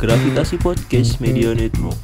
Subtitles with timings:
[0.00, 2.00] Gravitasi Podcast Media Network.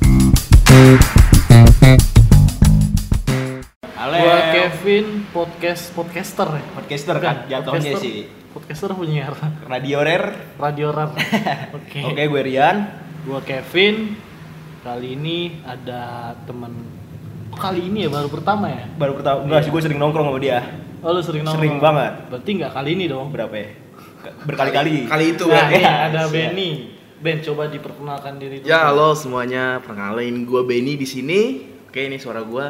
[3.96, 4.12] Halo.
[4.12, 6.64] Gua Kevin podcast podcaster ya.
[6.76, 8.04] Podcaster kan jatuhnya podcaster.
[8.04, 8.28] sih.
[8.52, 9.32] Podcaster punya
[9.64, 10.52] Radio Rare.
[10.60, 11.16] radio rar.
[11.80, 12.04] Oke.
[12.04, 12.76] Oke, gue Rian.
[13.24, 14.12] Gua Kevin.
[14.84, 16.76] Kali ini ada teman
[17.48, 18.84] Oh, kali ini ya baru pertama ya.
[19.00, 20.60] Baru pertama enggak sih gue sering nongkrong sama dia.
[21.00, 21.56] Oh lu sering nongkrong.
[21.56, 22.12] Sering banget.
[22.28, 23.32] Berarti nggak kali ini dong.
[23.32, 23.87] Berapa ya?
[24.44, 25.06] Berkali-kali.
[25.06, 25.64] Kali itu Nah, ya.
[25.68, 26.34] ini Ya, ada siap.
[26.34, 26.70] Benny.
[27.18, 28.70] Ben coba diperkenalkan diri dulu.
[28.70, 31.40] Ya halo semuanya, perkenalin gue Benny di sini.
[31.84, 32.66] Oke ini suara gue.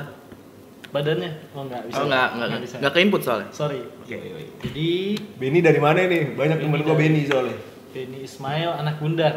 [0.89, 1.53] Badannya?
[1.53, 2.01] Oh enggak bisa.
[2.01, 2.75] Oh enggak enggak bisa.
[2.80, 3.48] enggak ke input soalnya.
[3.53, 3.80] Sorry.
[4.01, 4.16] Oke.
[4.65, 4.89] Jadi
[5.37, 6.33] Benny dari mana nih?
[6.33, 7.56] Banyak temen gue Benny soalnya.
[7.92, 9.34] Benny Ismail anak Gundar.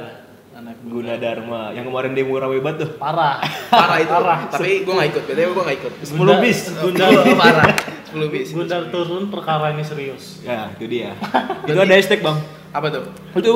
[0.52, 2.90] Anak Guna Dharma yang kemarin demo rame banget tuh.
[3.00, 3.40] Parah.
[3.72, 4.12] Parah itu.
[4.12, 4.40] Parah.
[4.52, 5.24] Tapi gue nggak ikut.
[5.24, 5.94] Btw gue nggak ikut.
[6.12, 6.60] 10 bis.
[6.76, 7.72] Gundar, parah.
[8.14, 8.48] 10 bis.
[8.52, 10.40] Gundar turun perkara ini serius.
[10.42, 11.16] Ya, itu dia.
[11.66, 12.38] itu ada hashtag, Bang.
[12.70, 13.04] Apa tuh?
[13.34, 13.54] Itu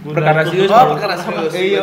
[0.00, 0.68] Gundar perkara serius.
[0.68, 1.52] Oh perkara serius.
[1.52, 1.82] Iya.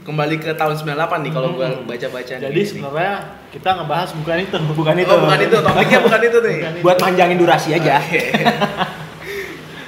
[0.00, 1.84] Kembali ke tahun 98 nih kalau gue Hmm.
[1.84, 2.34] baca-baca.
[2.34, 3.14] Jadi sebenarnya
[3.48, 4.56] kita ngebahas bukan itu.
[4.78, 5.08] Bukan itu.
[5.08, 5.56] Oh bukan itu.
[5.58, 6.56] Topiknya bukan itu nih.
[6.56, 6.82] Bukan itu.
[6.82, 8.00] Buat manjangin durasi aja.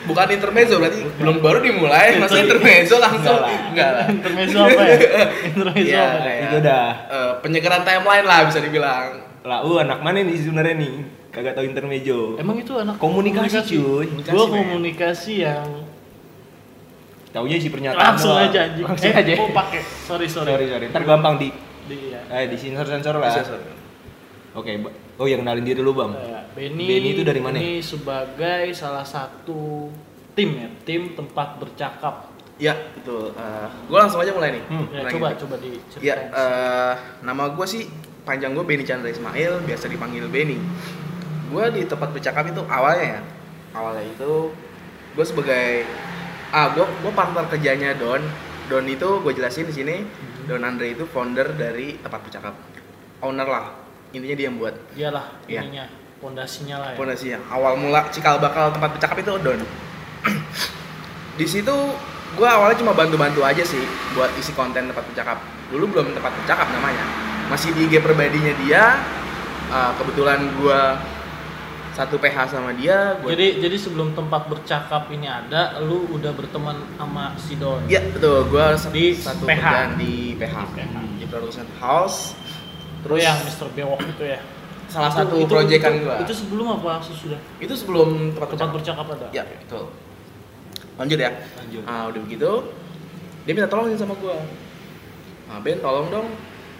[0.02, 3.54] Bukan intermezzo berarti belum baru dimulai masa intermezzo langsung Enggak lah.
[3.70, 4.04] enggak lah.
[4.10, 4.96] Intermezzo apa ya?
[5.46, 6.10] Intermezzo Iya, apa?
[6.10, 6.18] ya?
[6.18, 6.84] kayak- Itu udah.
[7.06, 9.06] Eh, penyegaran timeline lah bisa dibilang.
[9.42, 10.94] Lah, uh, anak mana nih sebenarnya nih?
[11.32, 12.36] Kagak tahu intermezzo.
[12.36, 14.04] Emang itu anak Komunikasi, cuy.
[14.04, 14.56] Komunikasi, Gua men.
[14.62, 15.64] komunikasi yang
[17.32, 18.04] Taunya isi pernyataan.
[18.12, 18.44] langsung doang.
[18.44, 18.84] aja anjing.
[18.84, 19.32] Langsung eh, aja.
[19.40, 19.80] Oh, pakai.
[20.04, 20.52] Sorry, sorry.
[20.52, 20.86] Sorry, sorry.
[20.92, 21.48] Ntar gampang di
[21.82, 22.20] Di, ya.
[22.28, 23.32] eh di sensor sensor lah.
[23.32, 23.72] Sorry.
[24.52, 24.68] Oke,
[25.16, 26.12] oh ya kenalin diri lu, Bang.
[26.12, 27.56] Eh, Benny, Benny itu dari mana?
[27.56, 29.88] Ini sebagai salah satu
[30.36, 32.28] tim ya, tim tempat bercakap.
[32.60, 33.32] Ya, betul.
[33.88, 34.62] gue langsung aja mulai nih.
[34.68, 34.86] Hmm.
[34.92, 35.48] Ya, coba gitu.
[35.48, 36.28] coba Ya, diceritain.
[36.28, 37.88] eh, nama gue sih
[38.22, 40.60] panjang gue Benny Chandra Ismail, biasa dipanggil Benny.
[41.52, 43.20] Gue di tempat bercakap itu awalnya ya,
[43.76, 44.48] awalnya itu
[45.12, 45.84] gue sebagai
[46.48, 48.24] ah gue gue partner kerjanya Don.
[48.72, 49.96] Don itu gue jelasin di sini.
[50.48, 52.54] Don Andre itu founder dari tempat bercakap,
[53.20, 53.66] owner lah.
[54.10, 55.60] Intinya dia yang buat Iyalah Iya.
[55.64, 55.86] ininya,
[56.18, 56.96] pondasinya lah ya.
[56.96, 57.38] fondasinya.
[57.48, 59.60] Awal mula cikal bakal tempat bercakap itu Don.
[61.38, 61.76] di situ
[62.32, 63.80] gue awalnya cuma bantu-bantu aja sih
[64.16, 65.38] buat isi konten tempat bercakap.
[65.68, 67.04] Dulu belum tempat bercakap namanya.
[67.52, 68.84] Masih di IG pribadinya dia.
[69.72, 70.80] Uh, kebetulan gue
[71.92, 73.20] satu PH sama dia.
[73.20, 73.36] Gua...
[73.36, 77.84] Jadi jadi sebelum tempat bercakap ini ada, lu udah berteman sama si Don.
[77.86, 78.48] Iya betul.
[78.48, 79.96] Gue Di satu PH.
[80.00, 80.54] di PH.
[80.72, 80.94] Di PH.
[81.20, 82.32] Di production house.
[83.02, 83.68] Terus yang Mr.
[83.74, 84.40] Bewok itu ya.
[84.88, 86.16] Salah Itu- satu proyekan gue.
[86.24, 87.40] Itu sebelum apa sesudah?
[87.58, 89.04] Itu sebelum tempat Tempat bercakap.
[89.08, 89.26] bercakap ada.
[89.32, 89.88] Ya betul.
[91.00, 91.30] Lanjut ya.
[91.60, 91.82] Lanjut.
[91.84, 92.50] Ah udah begitu,
[93.42, 94.36] dia minta tolongin sama gua.
[95.48, 96.28] Ah, ben tolong dong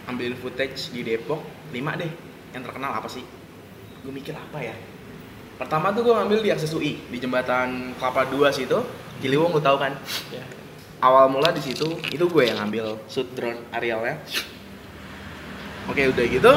[0.05, 1.41] ambilin footage di Depok
[1.73, 2.09] 5 deh.
[2.53, 3.25] Yang terkenal apa sih?
[4.05, 4.77] Gue mikir apa ya?
[5.63, 8.83] Pertama tuh gua ngambil di akses UI di jembatan Kelapa 2 situ.
[9.23, 9.95] Ciliwung lu tahu kan?
[10.35, 10.43] Ya.
[10.99, 14.19] Awal mula di situ itu gue yang ngambil shoot drone aerialnya.
[15.91, 16.53] Oke udah gitu,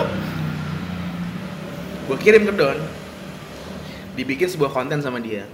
[2.05, 2.77] gue kirim ke Don.
[4.13, 5.49] Dibikin sebuah konten sama dia.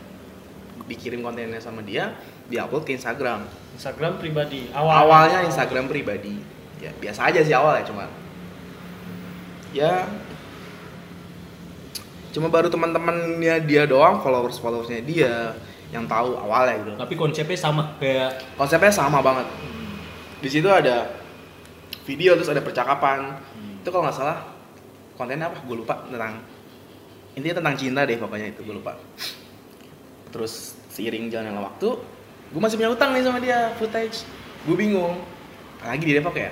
[0.91, 2.19] Dikirim kontennya sama dia,
[2.51, 3.47] diupload ke Instagram.
[3.79, 4.67] Instagram pribadi.
[4.75, 6.43] Awal Awalnya Instagram pribadi.
[6.83, 8.11] Ya biasa aja sih awal ya cuma.
[9.71, 10.03] Ya
[12.31, 15.55] cuma baru teman-temannya dia doang, followers followersnya dia
[15.91, 16.91] yang tahu awalnya gitu.
[16.95, 19.47] Tapi konsepnya sama kayak Konsepnya sama banget.
[20.39, 21.11] Di situ ada
[22.07, 23.37] video terus ada percakapan.
[23.83, 24.47] Itu kalau nggak salah
[25.19, 25.59] kontennya apa?
[25.67, 26.39] Gue lupa tentang
[27.35, 28.95] intinya tentang cinta deh pokoknya itu gue lupa.
[30.31, 31.87] Terus seiring jalannya waktu,
[32.55, 34.23] gue masih punya utang nih sama dia footage.
[34.63, 35.19] Gue bingung.
[35.83, 36.51] Lagi di Depok ya.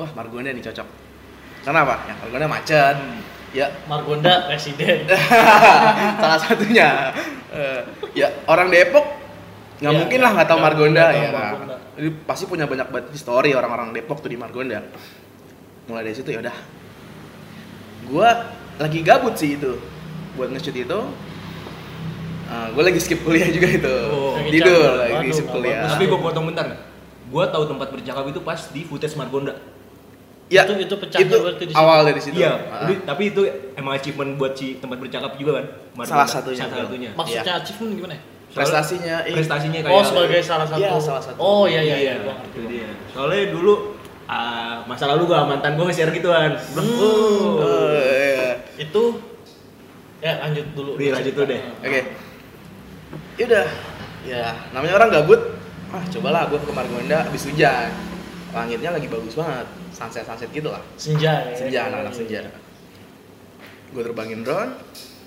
[0.00, 0.88] Wah Margonda nih cocok.
[1.66, 1.94] Karena apa?
[2.08, 2.96] Ya Margonda macet.
[3.50, 5.08] Ya Margonda presiden.
[6.20, 7.12] salah satunya
[7.48, 7.80] Eh,
[8.12, 9.08] ya orang Depok
[9.80, 11.76] nggak Ya, mungkin lah nggak tahu Margonda ya kan Margonda.
[11.96, 14.84] jadi pasti punya banyak banget histori orang-orang Depok tuh di Margonda
[15.86, 16.52] mulai dari situ ya udah
[18.04, 19.80] gua lagi gabut sih itu
[20.34, 21.00] buat nge-shoot itu
[22.48, 24.36] gue lagi skip kuliah juga itu Oh.
[24.40, 26.64] Lagi tidur lagi skip kuliah tapi gue potong bentar.
[27.28, 29.52] Gua tahu tempat bercakap itu pas di footage Margonda.
[30.48, 31.78] Ya Itu- itu pecahnya berarti di situ.
[31.78, 32.80] awal dari situ Iya, Ah.
[32.82, 33.40] Jadi- tapi itu
[33.74, 35.66] emang achievement buat si tempat bercakap juga kan?
[35.94, 36.12] Margonda.
[36.14, 36.60] Salah satunya.
[36.62, 37.10] Salah satunya.
[37.12, 38.22] Maksudnya achievement gimana ya?
[38.48, 40.80] Soalnya prestasinya eh, prestasinya kayak Oh, sebagai salah satu.
[40.80, 41.36] Iya, salah satu.
[41.38, 42.34] Oh, iya iya iya, iya.
[42.42, 42.88] itu dia.
[43.12, 43.74] Soalnya dulu
[44.24, 46.56] ah, masa lalu gua mantan gua nge-share gituan.
[46.56, 46.80] Hmm.
[46.80, 47.60] Oh.
[48.00, 48.56] iya.
[48.74, 49.20] Itu
[50.18, 50.90] ya lanjut dulu.
[50.96, 51.60] Iya, lanjut dulu deh.
[51.78, 52.00] Oke.
[53.36, 53.66] Ya udah.
[54.24, 54.42] Ya,
[54.72, 55.40] namanya orang gabut.
[55.88, 57.92] Ah, cobalah gua ke Margonda habis hujan.
[58.50, 59.68] Langitnya lagi bagus banget.
[59.98, 60.78] Sunset-sunset gitu lah.
[60.94, 61.54] Senja ya.
[61.54, 62.46] Senja, anak-anak senja.
[63.90, 64.78] Gue terbangin drone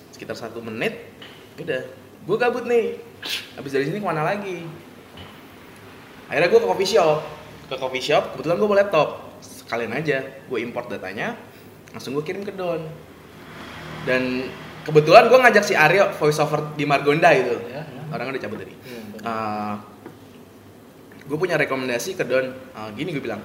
[0.10, 1.12] sekitar satu menit.
[1.60, 1.84] Udah.
[2.24, 2.96] Gue gabut nih.
[3.54, 4.64] Habis dari sini ke mana lagi?
[6.26, 7.20] akhirnya gue ke coffee shop
[7.68, 9.08] ke coffee shop kebetulan gue bawa laptop
[9.44, 11.36] sekalian aja gue import datanya
[11.92, 12.88] langsung gue kirim ke Don
[14.08, 14.48] dan
[14.88, 18.02] kebetulan gue ngajak si Aryo voice over di Margonda itu Ya, ya.
[18.16, 19.24] orang udah cabut tadi Iya, betul.
[21.28, 23.44] gue punya rekomendasi ke Don Uh, gini gue bilang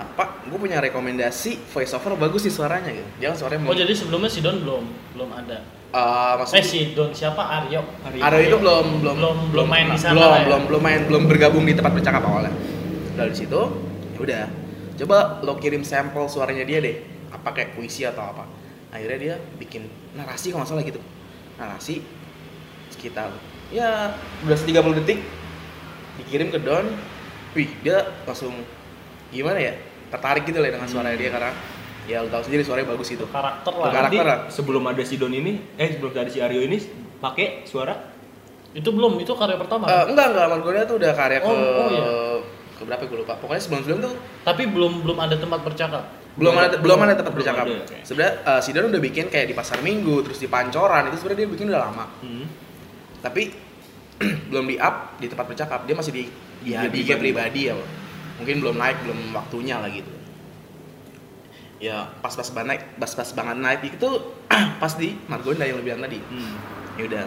[0.00, 0.24] apa?
[0.48, 3.08] Gue punya rekomendasi voice over bagus sih suaranya gitu.
[3.20, 5.60] Kan suaranya Oh jadi sebelumnya si Don belum belum ada.
[5.90, 7.42] Uh, maksudnya Eh si Don siapa?
[7.42, 7.84] Aryo?
[8.02, 8.38] Aryo.
[8.40, 10.42] Itu belum belum Belum- belum main di sana belum ya?
[10.46, 12.54] belum belum main belum bergabung di tempat bercakap awalnya.
[13.14, 13.60] Dari situ
[14.10, 14.44] ya udah.
[14.96, 16.96] Coba lo kirim sampel suaranya dia deh.
[17.30, 18.44] Apa kayak puisi atau apa.
[18.90, 21.00] Akhirnya dia bikin narasi kalau nggak salah gitu.
[21.56, 22.00] Narasi
[22.90, 23.30] sekitar
[23.70, 24.10] ya
[24.42, 25.18] durasi 30 detik
[26.18, 26.86] dikirim ke Don.
[27.50, 28.54] Wih dia langsung
[29.30, 29.74] gimana ya
[30.10, 31.50] tertarik gitu lah dengan suara dia karena
[32.04, 33.90] ya lo tau sendiri suaranya bagus itu Karakter lah.
[33.90, 34.24] karakter.
[34.24, 34.38] Lah.
[34.48, 36.78] sebelum ada si Don ini, eh sebelum ada si Aryo ini
[37.16, 37.94] pakai suara
[38.70, 39.82] Itu belum itu karya pertama.
[39.82, 40.04] Eh, kan?
[40.08, 42.06] enggak enggak Margonia tuh udah karya ke Oh, oh iya.
[42.72, 46.04] ke berapa gue lupa pokoknya sebelum sebelum tuh Tapi belum belum ada tempat bercakap.
[46.32, 47.96] belum ada belum ada tempat bercakap oke.
[48.00, 51.38] sebenarnya eh, si Don udah bikin kayak di pasar minggu terus di pancoran itu sebenarnya
[51.40, 52.46] dia bikin udah lama Hmm.
[53.20, 53.50] tapi
[54.48, 56.24] belum di up di tempat bercakap dia masih di
[56.60, 57.74] di, IG di IG pribadi ya
[58.40, 60.08] mungkin belum naik belum waktunya lah gitu.
[61.80, 64.10] Ya pas pas banget naik pas pas banget naik itu
[64.82, 66.18] pas di Margonda yang lebih bilang tadi.
[66.20, 66.56] Hmm.
[66.96, 67.26] ya udah.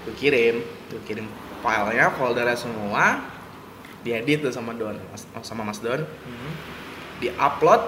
[0.00, 0.56] Gue kirim
[0.88, 1.26] gue kirim
[1.60, 3.20] filenya foldernya semua
[4.00, 6.02] diedit tuh sama Don Mas- sama Mas Don.
[6.02, 6.52] Hmm.
[7.18, 7.82] diupload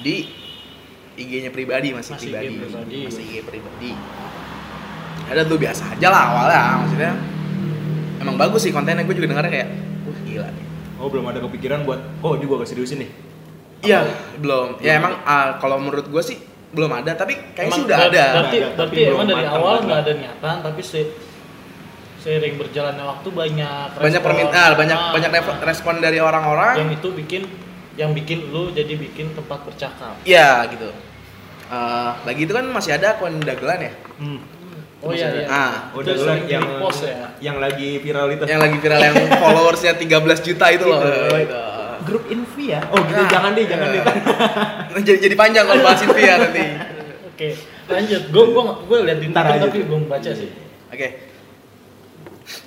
[0.00, 0.30] di
[1.16, 2.54] IG-nya pribadi masih, Masih IG pribadi.
[2.60, 2.96] pribadi.
[3.04, 3.92] masih IG pribadi.
[5.26, 7.12] Ada tuh biasa aja lah awalnya maksudnya.
[8.16, 9.68] Emang bagus sih kontennya gue juga dengarnya kayak
[10.04, 10.65] wah gila nih
[10.96, 13.10] Oh belum ada kepikiran buat, oh ini gua gak seriusin nih.
[13.78, 14.00] iya
[14.36, 18.24] belum ya emang ah, kalau menurut gue sih belum ada tapi kayaknya sih udah ada
[18.34, 21.00] Berarti, Ada, berarti emang dari matang awal nggak ada niatan, tapi se
[22.18, 24.24] seiring berjalannya waktu banyak banyak respon.
[24.24, 27.42] permintaan banyak Ah, banyak revo- respon dari orang-orang yang itu bikin
[27.94, 30.16] yang bikin lu jadi bikin tempat bercakap.
[30.22, 30.90] Iya gitu.
[31.66, 34.38] Eh, lagi itu kan masih ada akun dagelan ya, Hmm.
[35.06, 35.46] Oh iya iya.
[35.46, 37.16] Ah, Itu udah sering yang di-repost ya.
[37.38, 38.44] yang lagi viral itu.
[38.50, 40.98] yang lagi viral yang followersnya 13 juta itu loh.
[40.98, 41.36] Itu.
[41.46, 41.60] Itu.
[42.06, 42.80] Grup Invi ya.
[42.90, 44.02] Oh gitu Nah, jangan deh, jangan deh.
[44.02, 46.62] Nah, jadi jadi panjang kalau bahas Invia nanti.
[47.34, 47.48] Oke,
[47.86, 48.22] lanjut.
[48.30, 50.50] Gue gua gue lihat di Twitter aja tapi belum baca sih.
[50.90, 51.08] Oke.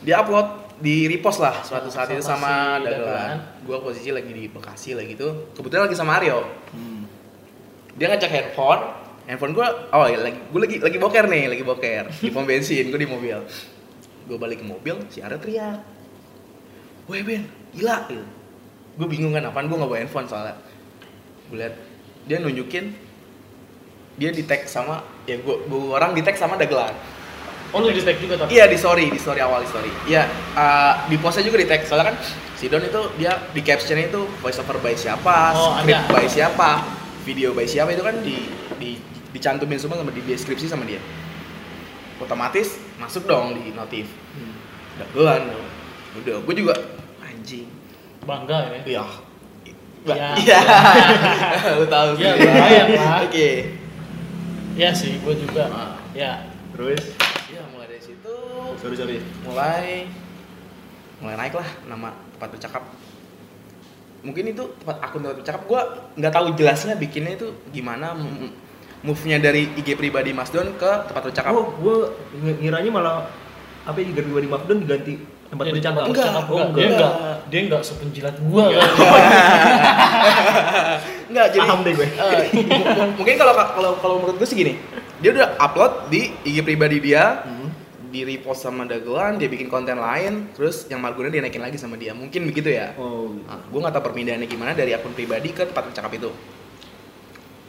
[0.03, 0.47] Dia upload
[0.79, 3.37] di repost lah suatu saat itu Sama sama si dagelan.
[3.67, 5.51] Gua posisi lagi di Bekasi lagi tuh.
[5.55, 6.39] Kebetulan lagi sama Aryo.
[6.71, 7.03] Hmm.
[7.95, 8.83] Dia ngajak handphone.
[9.29, 12.89] Handphone gua oh iya, lagi gua lagi lagi boker nih, lagi boker di pom bensin,
[12.89, 13.37] gua di mobil.
[14.25, 15.85] Gua balik ke mobil, si Aryo teriak.
[17.05, 17.45] Woi Ben,
[17.77, 18.25] gila gitu.
[18.97, 20.57] Gue bingung kan apaan gua nggak bawa handphone soalnya.
[21.49, 21.77] Gue liat
[22.25, 22.93] dia nunjukin
[24.17, 26.93] dia di tag sama ya gua, gua orang di tag sama dagelan.
[27.69, 28.57] Oh lu di tag juga tapi.
[28.57, 29.93] Iya di story, di story awal di story.
[30.09, 30.25] Iya,
[30.57, 31.85] uh, di postnya juga di tag.
[31.85, 32.17] Soalnya kan
[32.57, 36.09] si Don itu dia di captionnya itu voice over by siapa, Oh, script ada.
[36.09, 36.81] by siapa,
[37.21, 38.49] video by siapa itu kan di,
[38.81, 38.97] di
[39.29, 40.99] dicantumin semua sama di deskripsi sama dia.
[42.19, 44.09] Otomatis masuk dong di notif.
[44.35, 44.53] Hmm.
[44.97, 45.67] Dagelan dong.
[46.19, 46.73] Udah, gue juga
[47.19, 47.69] anjing.
[48.23, 48.81] Bangga ya.
[48.83, 49.05] Iya.
[50.05, 50.27] Iya.
[50.39, 50.59] Iya.
[51.79, 52.23] Lu tahu sih.
[52.23, 53.17] Iya, lumayan lah.
[53.23, 53.49] Oke.
[54.75, 55.67] Iya sih, gue juga.
[55.67, 55.95] Ah.
[56.11, 56.47] Ya.
[56.71, 57.15] Terus,
[57.49, 58.35] Ya mulai dari situ
[58.77, 59.17] sorry sorry.
[59.41, 60.05] mulai
[61.19, 62.83] mulai naik lah nama tempat bercakap
[64.21, 65.81] mungkin itu tempat akun tempat bercakap gue
[66.15, 68.53] nggak tahu jelasnya bikinnya itu gimana m-
[69.01, 73.17] move-nya dari IG pribadi Mas Don ke tempat bercakap Oh, gua ng- ngiranya malah
[73.81, 75.13] apa ya gua di Mafdon diganti
[75.45, 75.95] tempat Jadi bercakap.
[75.97, 76.75] tempat Enggak, bercakap oh, enggak.
[76.75, 77.11] Dia enggak.
[77.11, 78.89] enggak dia enggak sepenjilat gua kan.
[81.29, 82.07] nggak jadi Paham deh gue.
[82.07, 84.73] m- mungkin kalau kalau kalau menurut gue sih gini
[85.17, 87.69] dia udah upload di IG pribadi dia Hmm.
[88.09, 91.93] di repost sama dagelan dia bikin konten lain terus yang Marguna dia naikin lagi sama
[91.93, 95.63] dia mungkin begitu ya Oh, Nah, gue nggak tahu perpindahannya gimana dari akun pribadi ke
[95.63, 96.29] tempat bercakap itu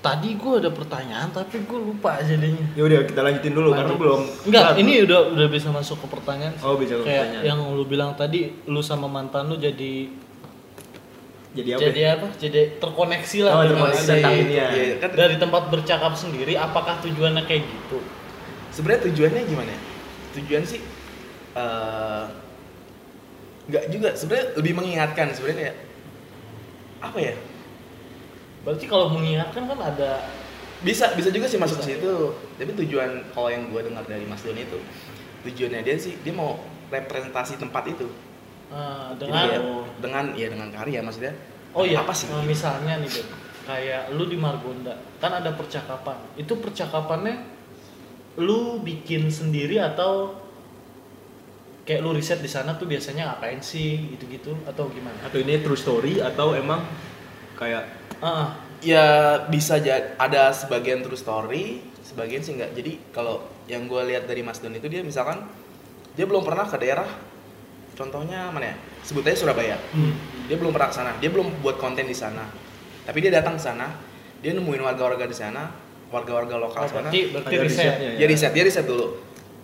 [0.01, 2.65] Tadi gua ada pertanyaan tapi gua lupa jadinya.
[2.73, 4.01] ya udah kita lanjutin dulu karena Lanjut.
[4.01, 4.21] belum.
[4.49, 6.53] Enggak, Nah, ini udah udah bisa masuk ke pertanyaan.
[6.53, 6.65] sih.
[6.65, 7.45] Oh, bisa ke Kayak pertanyaan.
[7.45, 10.09] yang lu bilang tadi lu sama mantan lu jadi
[11.51, 11.81] jadi apa?
[11.83, 12.27] jadi apa?
[12.35, 14.69] Jadi terkoneksi lah Oh, dengan terkoneksi si- tentang ini ya.
[14.99, 17.99] Kan dari tempat bercakap sendiri apakah tujuannya kayak gitu?
[18.71, 19.81] sebenarnya tujuannya gimana ya?
[20.33, 20.79] tujuan sih
[21.53, 22.25] eh,
[23.67, 25.75] nggak juga sebenarnya lebih mengingatkan sebenarnya
[27.01, 27.35] apa ya
[28.67, 30.25] Berarti kalau mengingatkan kan ada
[30.81, 32.35] bisa bisa juga sih masuk ke situ.
[32.61, 34.81] Tapi tujuan kalau yang gue dengar dari Mas Don itu
[35.41, 36.61] tujuannya dia sih dia mau
[36.93, 38.09] representasi tempat itu.
[38.71, 39.61] Eh, Jadi dengan ya,
[39.99, 41.35] dengan ya dengan karya maksudnya.
[41.71, 42.27] Oh iya, apa sih?
[42.27, 43.27] Nah, misalnya nih, Beb,
[43.63, 46.19] kayak lu di Margonda, kan ada percakapan.
[46.35, 47.47] Itu percakapannya
[48.43, 50.35] lu bikin sendiri atau
[51.87, 55.15] kayak lu riset di sana tuh biasanya ngapain sih gitu-gitu atau gimana?
[55.23, 56.83] Atau ini true story atau emang
[57.55, 57.87] kayak
[58.21, 59.05] Ah, Ya
[59.53, 62.73] bisa jadi ada sebagian true story, sebagian sih enggak.
[62.73, 65.45] Jadi kalau yang gue lihat dari Mas Don itu dia misalkan
[66.13, 67.05] dia belum pernah ke daerah
[67.93, 68.77] contohnya mana ya?
[69.05, 69.77] Sebut aja Surabaya.
[69.93, 70.49] hmm.
[70.49, 72.49] Dia belum pernah ke sana, dia belum buat konten di sana.
[73.05, 73.93] Tapi dia datang ke sana,
[74.41, 75.69] dia nemuin warga-warga di sana,
[76.09, 77.13] warga-warga lokal Oh, sana.
[77.13, 77.85] berarti berarti ada riset.
[77.85, 78.11] risetnya.
[78.17, 79.07] Dia riset, dia riset dulu.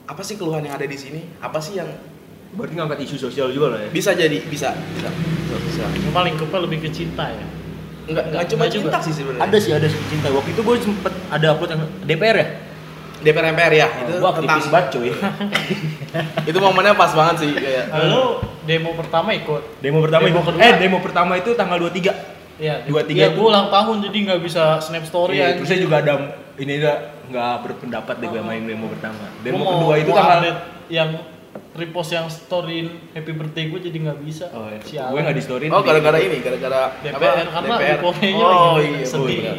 [0.05, 1.25] Apa sih keluhan yang ada di sini?
[1.41, 1.89] Apa sih yang
[2.53, 3.89] berarti ngangkat isu sosial juga lah ya.
[3.89, 5.85] bisa jadi bisa bisa bisa, bisa.
[6.05, 7.47] Cuma lingkupnya lebih ke cinta ya.
[8.07, 8.73] Enggak, enggak Enggak cuma juga.
[8.73, 9.43] cinta sih sebenarnya.
[9.45, 10.27] Ada sih ada sih cinta.
[10.29, 12.49] Waktu itu gue sempet ada upload yang DPR ya.
[13.19, 15.11] DPR MPR ya, itu Gue tentang banget cuy.
[16.49, 17.85] itu momennya pas banget sih kayak.
[17.91, 18.23] Lalu
[18.63, 19.63] demo pertama ikut.
[19.79, 20.61] Demo pertama Demo kedua.
[20.61, 22.13] eh demo pertama itu tanggal 23.
[22.57, 25.45] Iya, Dua, di- tiga ya, itu- gue ulang tahun jadi nggak bisa snap story Iya,
[25.45, 25.55] ya.
[25.57, 26.13] terus saya juga ada
[26.57, 29.25] ini enggak nggak berpendapat deh gue main demo pertama.
[29.41, 30.41] Demo Gua mau- kedua itu mau tanggal
[30.87, 31.11] yang
[31.77, 34.49] repost yang storyin happy birthday gue jadi nggak bisa.
[34.51, 34.81] Oh, iya.
[34.81, 35.11] Sialan.
[35.13, 35.65] gue nggak di story.
[35.69, 39.39] Oh, gara-gara ini, gara-gara DPR karena reportnya Oh lagi iya, sedih.
[39.39, 39.59] bener.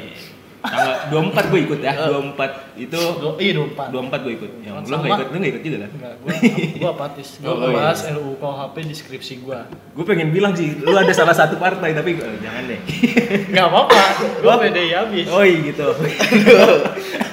[0.57, 1.93] Tanggal 24 gue ikut ya.
[2.11, 3.87] 24 itu Do, iya pak.
[3.93, 4.51] 24 gue ikut.
[4.59, 5.77] Yang lu nggak ikut, lu nggak ikut juga?
[5.87, 6.33] Enggak, gue
[6.75, 7.27] gue apatis.
[7.39, 7.71] Gue Oh, iya.
[7.71, 9.59] bahas RUU KUHP di skripsi gue.
[9.93, 12.79] Gue pengen bilang sih, lu ada salah satu partai tapi eh, jangan deh.
[13.53, 14.01] Gak apa-apa,
[14.41, 15.25] gue PDI habis.
[15.29, 15.87] Oh iya gitu.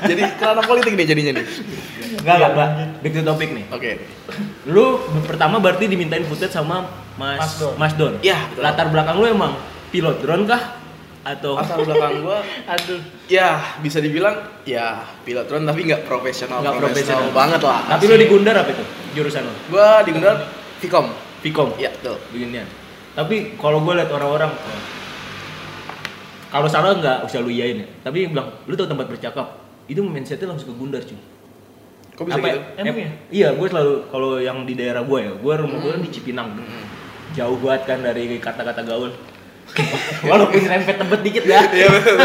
[0.04, 1.46] Jadi kerana politik nih jadinya nih.
[2.24, 2.68] Enggak enggak, Mbak.
[3.04, 3.64] Back to topic nih.
[3.68, 3.90] Oke.
[4.64, 4.96] Lu
[5.28, 6.88] pertama berarti dimintain footage sama
[7.20, 7.72] Mas Mas Don.
[7.76, 8.14] Mas Don.
[8.24, 8.62] Iya, betul.
[8.64, 9.52] Latar belakang lu emang
[9.92, 10.80] pilot drone kah?
[11.24, 12.40] Atau Latar belakang gua
[12.72, 13.00] Aduh.
[13.28, 17.80] ya bisa dibilang ya pilot drone tapi nggak profesional Nggak profesional banget lah.
[17.92, 18.84] Tapi lu di Gundar apa itu?
[19.12, 19.52] Jurusan lu?
[19.68, 20.48] Gua di Gundar
[20.80, 21.06] Vkom.
[21.44, 21.76] Vkom.
[21.76, 22.16] Iya, betul.
[22.32, 22.64] Beginian.
[23.14, 24.50] Tapi kalau gue liat orang-orang
[26.50, 27.88] kalau salah nggak usah lu iyain ya.
[28.02, 29.58] Tapi bilang, lu tau tempat bercakap.
[29.90, 31.18] Itu mindsetnya langsung ke Gundar cuy.
[32.14, 32.58] Kok bisa Apa gitu?
[32.58, 32.62] ya?
[32.78, 33.10] Emang Em- ya?
[33.34, 36.48] Iya, gue selalu kalau yang di daerah gue ya, gue rumah gue kan di Cipinang.
[36.54, 36.84] Hmm.
[37.34, 39.10] Jauh banget kan dari kata-kata gaul.
[40.30, 41.66] Walaupun rempet tebet dikit ya.
[41.66, 42.18] Iya betul.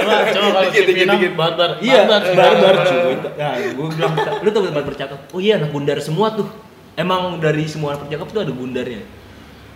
[0.00, 1.70] coba kalau Cipinang barbar.
[1.84, 3.14] Iya, barbar cuy.
[3.36, 5.18] Nah, gue bilang, lu tau tempat bercakap?
[5.36, 6.48] Oh iya, anak Gundar semua tuh.
[6.96, 9.04] Emang dari semua anak bercakap tuh ada Gundarnya.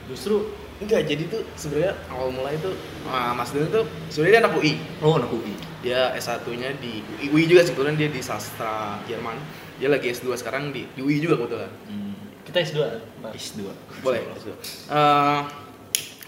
[0.09, 0.49] Justru
[0.79, 2.71] Enggak, jadi tuh sebenarnya awal mulai tuh
[3.11, 3.83] ah, Mas Don tuh
[4.15, 4.75] sebenarnya dia anak UI.
[5.03, 5.55] Oh, anak UI.
[5.83, 9.39] Dia S1-nya di UI, UI juga sih kebetulan dia di sastra Jerman.
[9.79, 11.71] Dia lagi S2 sekarang di, di UI juga kebetulan.
[11.91, 12.15] Hmm.
[12.47, 12.79] kita S2.
[13.23, 13.33] Mbak.
[13.35, 13.61] S2.
[14.07, 14.51] Boleh, S2.
[14.51, 15.41] Eh,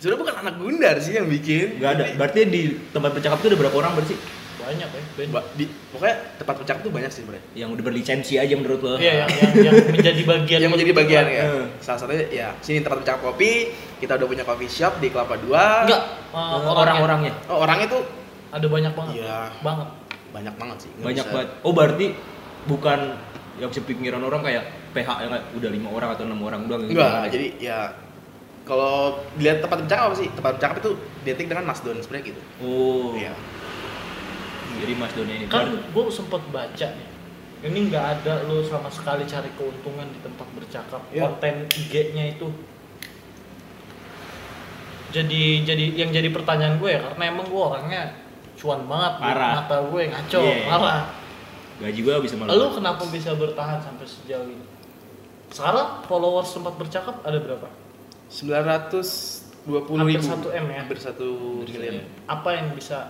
[0.03, 1.79] sebenarnya bukan anak Gundar sih yang bikin.
[1.79, 2.05] Enggak ada.
[2.19, 4.40] Berarti di tempat bercakap tuh ada berapa orang berarti?
[4.63, 5.01] Banyak ya.
[5.29, 7.45] Ba- di, pokoknya tempat bercakap tuh banyak sih sebenarnya.
[7.55, 8.95] Yang udah berlisensi aja menurut lo?
[8.97, 11.43] Iya, yang, yang, yang menjadi bagian yang menjadi bagian ya.
[11.45, 11.65] Eh.
[11.79, 13.71] Salah satunya ya sini tempat bercakap kopi.
[13.97, 15.85] Kita udah punya coffee shop di Kelapa Dua.
[15.85, 16.03] Enggak,
[16.33, 18.03] uh, orang-orangnya Oh, orangnya tuh
[18.51, 19.15] ada banyak banget.
[19.21, 19.39] Iya.
[19.61, 19.89] Banget.
[20.31, 20.91] banyak banget sih.
[20.93, 21.49] Nggak banyak bisa- banget.
[21.61, 22.07] Oh berarti
[22.63, 23.01] bukan
[23.57, 26.83] yang sepikiran orang kayak PH yang udah lima orang atau enam orang doang.
[26.83, 26.97] gitu.
[26.97, 27.79] Enggak, jadi ya
[28.63, 30.29] kalau dilihat tempat bercakap apa sih?
[30.31, 30.91] Tempat bercakap itu
[31.21, 32.41] detik dengan Mas Don sebenarnya gitu.
[32.59, 33.13] Oh.
[33.13, 33.35] Iya.
[34.81, 35.45] Jadi Mas Doni ini.
[35.47, 37.09] Kan gue sempet baca nih.
[37.61, 41.01] Ini nggak ada lo sama sekali cari keuntungan di tempat bercakap.
[41.13, 41.29] Iya.
[41.29, 42.49] Konten IG-nya itu
[45.11, 48.15] jadi jadi yang jadi pertanyaan gue ya karena emang gue orangnya
[48.55, 49.53] cuan banget Parah.
[49.59, 50.65] mata gue ngaco Iya.
[50.71, 51.03] parah
[51.81, 52.53] gaji gua bisa malah.
[52.53, 54.65] Lalu kenapa bisa bertahan sampai sejauh ini?
[55.49, 57.67] Sekarang followers tempat bercakap ada berapa?
[58.29, 60.45] 920 Hampir ribu.
[60.45, 60.79] 1 M ya?
[60.85, 61.17] Hampir 1
[61.67, 62.05] miliar.
[62.29, 63.09] Apa yang bisa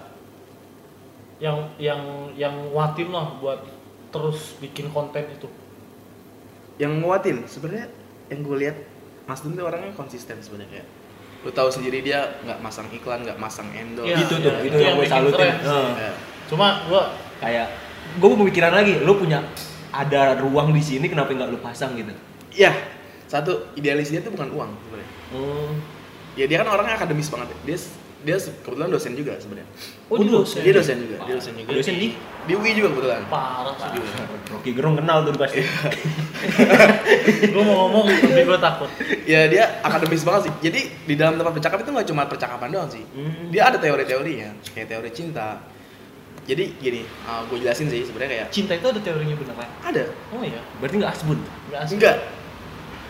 [1.40, 2.00] yang yang
[2.36, 3.64] yang nguatin lah buat
[4.12, 5.48] terus bikin konten itu?
[6.76, 7.88] Yang nguatin sebenarnya
[8.30, 8.76] yang gue lihat
[9.26, 10.84] Mas tuh orangnya konsisten sebenarnya
[11.40, 14.66] lu tahu sendiri dia nggak masang iklan nggak masang endorse Iya, itu tuh, iya, itu
[14.68, 15.48] itu yang yang gue salutin.
[15.56, 15.90] Heeh.
[15.96, 16.12] Ya.
[16.52, 17.02] Cuma gua
[17.40, 17.72] Kayak
[18.20, 19.40] gue pemikiran lagi, lu punya
[19.88, 22.12] ada ruang di sini kenapa nggak lu pasang gitu?
[22.52, 22.76] Iya,
[23.30, 25.70] satu idealis dia tuh bukan uang sebenarnya Oh.
[26.34, 27.78] ya dia kan orangnya akademis banget dia
[28.20, 29.68] dia kebetulan dosen juga sebenarnya
[30.06, 30.44] oh, di dulu.
[30.44, 30.60] dosen.
[30.60, 32.08] dia dosen juga dia dosen juga Dosen di
[32.40, 34.00] di UI juga kebetulan Parah sih.
[34.50, 35.60] Rocky Gerung kenal tuh pasti.
[37.52, 38.90] gua mau ngomong tapi gua takut.
[39.24, 42.88] ya dia akademis banget sih jadi di dalam tempat bercakap itu nggak cuma percakapan doang
[42.88, 43.48] sih Hmm.
[43.48, 45.60] dia ada teori-teorinya kayak teori cinta
[46.42, 47.04] jadi gini
[47.46, 49.70] gue jelasin sih sebenarnya kayak Cinta itu ada teorinya beneran.
[49.80, 51.38] ada Oh iya, Berarti nggak asbun.
[51.68, 51.94] enggak asli.
[51.96, 52.16] enggak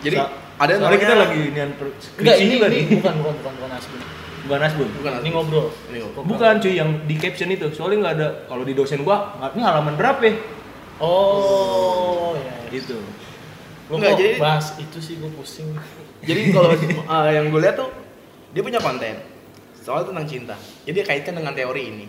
[0.00, 2.84] jadi Sa- ada namanya kita lagi nian per- Enggak, skripsi ini, juga ini nih.
[2.94, 3.98] bukan bukan bukan bukan asli.
[4.40, 4.88] Bukan asbun.
[4.94, 5.66] bukan Ini ngobrol.
[5.88, 6.22] Ini ngobrol.
[6.26, 7.68] Bukan cuy yang di caption itu.
[7.70, 10.34] Soalnya nggak ada kalau di dosen gua nggak- ini halaman berapa ya?
[11.00, 12.54] Oh, iya.
[12.70, 12.96] Gitu.
[13.86, 15.68] Gua Enggak, kok jadi- bahas itu sih gua pusing.
[16.28, 17.88] jadi kalau uh, yang gue lihat tuh
[18.52, 19.16] dia punya konten
[19.72, 20.52] soal tentang cinta
[20.84, 22.06] jadi dia kaitkan dengan teori ini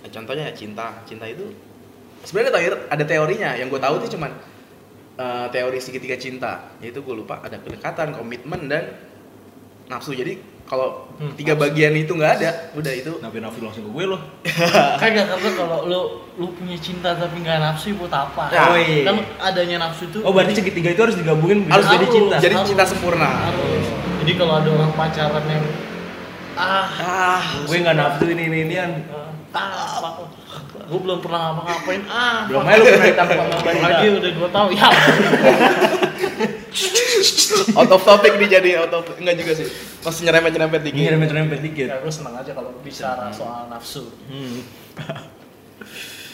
[0.00, 1.52] Nah, contohnya cinta cinta itu
[2.22, 4.32] sebenarnya ada teori- ada teorinya yang gue tahu tuh cuman
[5.16, 8.96] eh, teori segitiga cinta yaitu gue lupa ada kedekatan komitmen dan
[9.84, 10.40] nafsu jadi
[10.74, 14.18] kalau Hmm, tiga bagian itu nggak ada udah itu Kenapa nafsu langsung ke gue loh?
[15.00, 16.00] Kagak karena kalau lu
[16.34, 18.50] lu punya cinta tapi nggak nafsu buat apa?
[18.50, 18.66] Ya.
[18.66, 19.06] Oh, iya.
[19.06, 22.36] Kan adanya nafsu itu Oh berarti segitiga itu harus digabungin Harus jadi cinta.
[22.42, 23.30] jadi cinta sempurna.
[23.46, 23.86] Harus.
[24.26, 25.64] Jadi kalau ada orang pacaran yang
[26.54, 28.90] ah ah gue nggak nafsu ini ini inian.
[29.54, 30.18] ah
[30.84, 34.70] gue belum pernah ngapa-ngapain ah Belum aja lu pernah ditangkap sama lagi udah dua tahun
[34.74, 34.88] ya
[37.74, 39.66] out of topic nih jadi out of enggak juga sih
[40.00, 41.86] masih nyerempet nyerempet dikit Ini rempet-rempet dikit.
[41.86, 44.60] ya gue senang aja kalau bicara soal nafsu Hmm.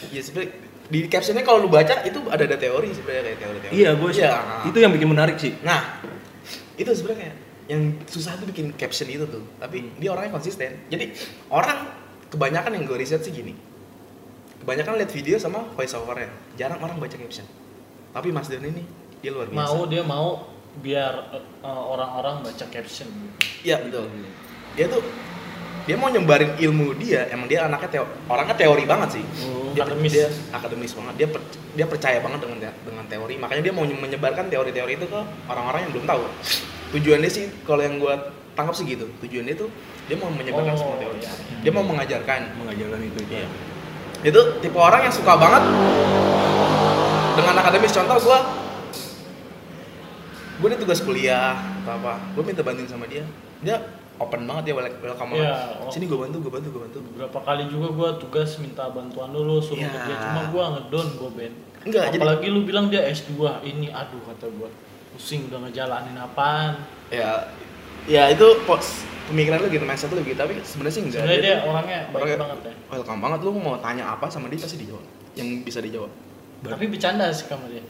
[0.09, 0.51] ya sebenarnya
[0.87, 4.21] di captionnya kalau lu baca itu ada ada teori sebenarnya kayak teori-teori Iya gue sih.
[4.21, 4.35] Iya.
[4.65, 5.55] Itu yang bikin menarik sih.
[5.61, 6.01] nah
[6.73, 7.31] itu sebenarnya
[7.65, 9.95] yang susah tuh bikin caption itu tuh tapi Hmm.
[9.97, 11.13] dia orangnya konsisten jadi
[11.47, 11.87] orang
[12.27, 13.53] kebanyakan yang gue riset sih gini
[14.59, 17.45] kebanyakan lihat video sama voice overnya jarang orang baca caption
[18.11, 18.83] tapi Mas Don ini
[19.21, 20.27] dia luar biasa mau dia mau
[20.77, 23.07] biar eh, orang-orang baca caption
[23.61, 24.09] Iya betul.
[24.73, 25.01] Dia tuh
[25.81, 29.23] dia mau nyebarin ilmu dia, emang dia anaknya teo, orangnya teori banget sih.
[29.43, 30.13] Oh, dia, akademis.
[30.13, 31.13] dia akademis banget.
[31.15, 33.33] Dia per- dia percaya banget dengan te- dengan teori.
[33.37, 36.21] Makanya dia mau menyebarkan teori-teori itu ke orang-orang yang belum tahu.
[36.91, 38.13] Tujuannya sih kalau yang gua
[38.53, 39.09] tangkap sih gitu.
[39.19, 39.69] Tujuannya tuh
[40.05, 41.19] dia mau menyebarkan Oh, semua teori.
[41.19, 41.33] iya.
[41.59, 42.39] Dia mau mengajarkan.
[42.57, 43.19] Mengajarkan itu.
[43.19, 43.33] itu.
[43.33, 43.47] Iya.
[44.23, 45.63] Itu tipe orang yang suka banget
[47.35, 47.91] dengan akademis.
[47.91, 48.39] Contoh gua
[50.61, 52.21] gue nih tugas kuliah atau apa.
[52.37, 53.25] Gue minta bantuin sama dia.
[53.59, 53.81] Dia
[54.21, 55.49] open banget dia welcome welcome banget.
[55.81, 55.89] Oh.
[55.89, 56.97] sini gue bantu gue bantu gue bantu.
[57.01, 59.89] Beberapa kali juga gue tugas minta bantuan dulu suruh Ya.
[59.89, 60.15] ke dia.
[60.21, 61.53] Cuma gue ngedon gue Ben.
[61.81, 63.33] Enggak, jadi- apalagi lu bilang dia S2
[63.65, 64.69] ini aduh kata gue
[65.11, 66.77] pusing udah ngejalanin apaan?
[67.09, 67.49] Ya
[68.05, 70.37] ya itu pos pemikiran lu gitu mindset lu gitu.
[70.37, 71.21] Tapi sebenarnya sih enggak.
[71.25, 72.73] Sebenarnya dia tuh orangnya baik orangnya banget ya.
[72.93, 73.39] welcome banget.
[73.41, 75.05] Lu mau tanya apa sama dia pasti dijawab.
[75.33, 76.11] Yang bisa dijawab.
[76.61, 77.81] Tapi bercanda sih sama dia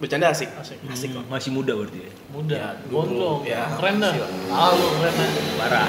[0.00, 2.10] bercanda asik asik asik kok Hmm, masih muda berarti ya.
[2.32, 3.62] muda Ya, gondrong ya.
[3.76, 4.12] keren dah
[4.48, 5.88] ah lu keren dah Parah.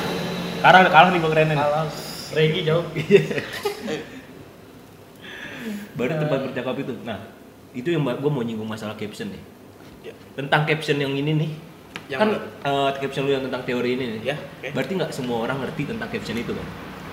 [0.62, 1.58] Kalah kalah nih gue kerenan.
[1.58, 1.88] kalah
[2.32, 2.86] Regi jauh
[5.92, 6.94] Baru tempat bercakap itu.
[7.02, 7.20] Nah,
[7.72, 9.42] itu yang gue mau nyinggung masalah caption nih.
[10.04, 10.14] Ya.
[10.34, 11.52] Tentang caption yang ini nih.
[12.10, 12.30] Yang kan
[12.62, 14.22] eh, caption lu yang tentang teori ini nih.
[14.24, 14.70] Ya, oke.
[14.72, 16.68] Berarti nggak semua orang ngerti tentang caption itu kan?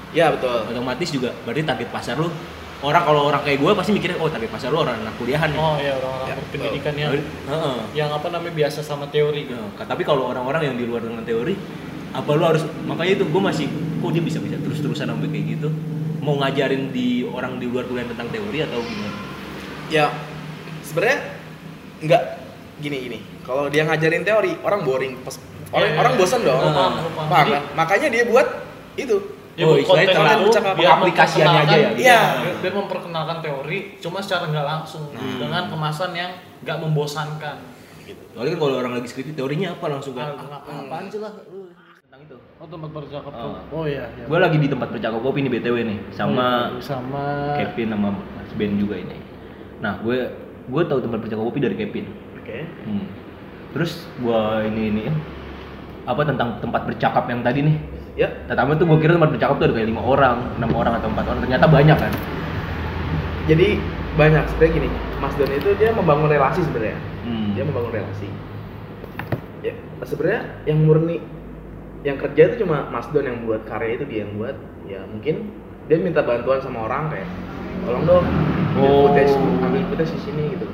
[0.08, 2.32] ya betul Otomatis juga berarti target pasar lu
[2.78, 5.58] orang kalau orang kayak gue pasti mikirnya oh target pasar lu orang anak kuliahan nih.
[5.58, 7.76] oh ya orang-orang Ya, berpendidikan yang Berarti- Heeh.
[7.92, 11.22] yang apa namanya biasa sama teori gitu Ya, tapi kalau orang-orang yang di luar dengan
[11.22, 11.58] teori,
[12.10, 13.66] apa lu harus makanya itu gue masih
[13.98, 15.68] kok dia bisa bisa terus-terusan sampai kayak gitu
[16.18, 19.16] mau ngajarin di orang di luar kuliah tentang teori atau gimana?
[19.88, 20.12] ya
[20.80, 21.18] sebenarnya
[22.00, 22.22] nggak
[22.78, 26.20] gini gini kalau dia ngajarin teori orang boring Pas- orang Iya, orang iya.
[26.20, 27.28] bosan dong paham, gua paham.
[27.28, 27.62] Paham Jadi- kan?
[27.74, 28.46] makanya dia buat
[28.94, 29.16] itu
[29.58, 30.20] dia Oh, konten itu
[30.72, 32.20] biar aplikasiannya aja ya, memperkenalkan- Iya.
[32.38, 35.36] biar, biar memperkenalkan teori cuma secara nggak langsung Hmm.
[35.36, 36.30] dengan kemasan yang
[36.62, 37.58] nggak membosankan
[38.30, 40.30] Soalnya kan kalau orang lagi skripsi teorinya apa langsung kan?
[40.32, 41.68] Ah, Ah, apaan sih lah lu
[42.00, 42.36] tentang itu.
[42.38, 43.42] oh tempat bercakap Oh.
[43.42, 44.24] tuh oh iya, iya.
[44.24, 47.24] Gue lagi di tempat bercakap kopi nih BTW nih sama Hmm, sama
[47.56, 49.18] Kevin sama Mas Ben juga ini.
[49.78, 50.16] Nah, gue
[50.64, 52.06] gue tahu tempat bercakap kopi dari Kevin.
[52.32, 53.04] oke Hmm.
[53.68, 55.02] Terus gue ini ini
[56.06, 57.76] apa tentang tempat bercakap yang tadi nih?
[58.18, 61.08] Ya Pertama tuh gue kira tempat bercakap tuh ada kayak lima orang, enam orang atau
[61.08, 61.40] empat orang.
[61.46, 62.12] Ternyata banyak kan?
[63.48, 63.80] jadi
[64.12, 67.52] banyak sebenarnya gini Mas Don itu dia membangun relasi sebenarnya Hmm.
[67.52, 68.28] dia membangun relasi
[69.60, 71.20] ya sebenarnya yang murni
[72.00, 75.48] yang kerja itu cuma Mas Don yang buat karya itu dia yang buat ya mungkin
[75.88, 77.28] dia minta bantuan sama orang kayak
[77.84, 78.26] tolong dong
[78.78, 79.10] Oh.
[79.10, 80.68] footage ambil footage di sini gitu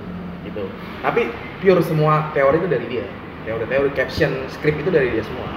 [0.44, 0.64] gitu
[1.00, 3.06] tapi pure semua teori itu dari dia
[3.46, 5.48] teori-teori caption script itu dari dia semua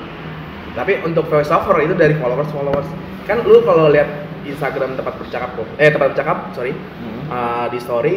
[0.78, 2.86] tapi untuk voice over itu dari followers followers
[3.26, 4.06] kan lu kalau lihat
[4.44, 7.22] Instagram tempat bercakap kok eh tempat bercakap sorry Hmm.
[7.28, 8.16] uh, di story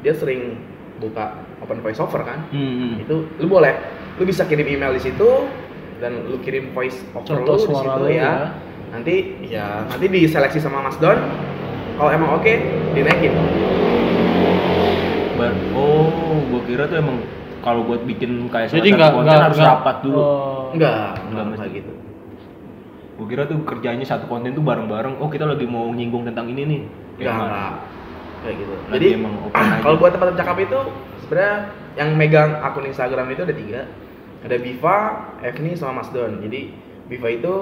[0.00, 0.58] dia sering
[0.98, 2.98] buka open voice over kan Hmm.
[2.98, 3.72] itu lu boleh
[4.16, 5.48] lu bisa kirim email di situ
[5.96, 8.20] dan lu kirim voice over Contoh lu di situ lu ya.
[8.20, 8.34] ya.
[8.90, 9.14] nanti
[9.46, 11.16] ya nanti diseleksi sama Mas Don
[11.94, 12.52] kalau emang oke
[12.90, 13.32] dinaikin
[15.32, 17.16] Bar oh, gue kira tuh emang
[17.60, 20.18] kalau buat bikin kayak jadi nggak nggak harus nggak- rapat dulu.
[20.18, 21.92] oh, enggak Enggak enggak gitu.
[23.20, 25.20] Gue kira tuh kerjanya satu konten tuh bareng-bareng.
[25.20, 26.80] Oh kita lagi mau nyinggung tentang ini nih.
[27.20, 27.72] Enggak enggak.
[28.40, 28.74] Kayak gitu.
[28.74, 29.80] Nanti jadi emang open aja.
[29.84, 30.80] kalau buat tempat bercakap itu
[31.26, 31.54] sebenarnya
[32.00, 33.80] yang megang akun Instagram itu ada tiga.
[34.40, 34.98] Ada Biva,
[35.44, 36.40] Evni sama Mas Don.
[36.40, 36.72] Jadi
[37.12, 37.54] Biva itu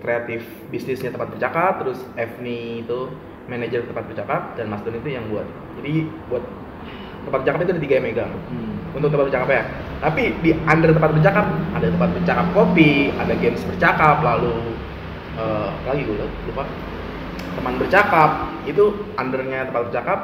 [0.00, 3.12] kreatif bisnisnya tempat bercakap terus Evni itu
[3.44, 5.44] manajer tempat bercakap dan Mas Don itu yang buat.
[5.80, 6.44] Jadi buat
[7.24, 8.96] tempat bercakap itu ada tiga yang megang Hmm.
[8.96, 9.62] untuk tempat bercakap ya
[9.98, 14.54] tapi di under tempat bercakap ada tempat bercakap kopi ada games bercakap lalu
[15.34, 16.64] apa lagi gue lupa
[17.54, 18.30] teman bercakap
[18.64, 18.84] itu
[19.14, 20.18] undernya tempat bercakap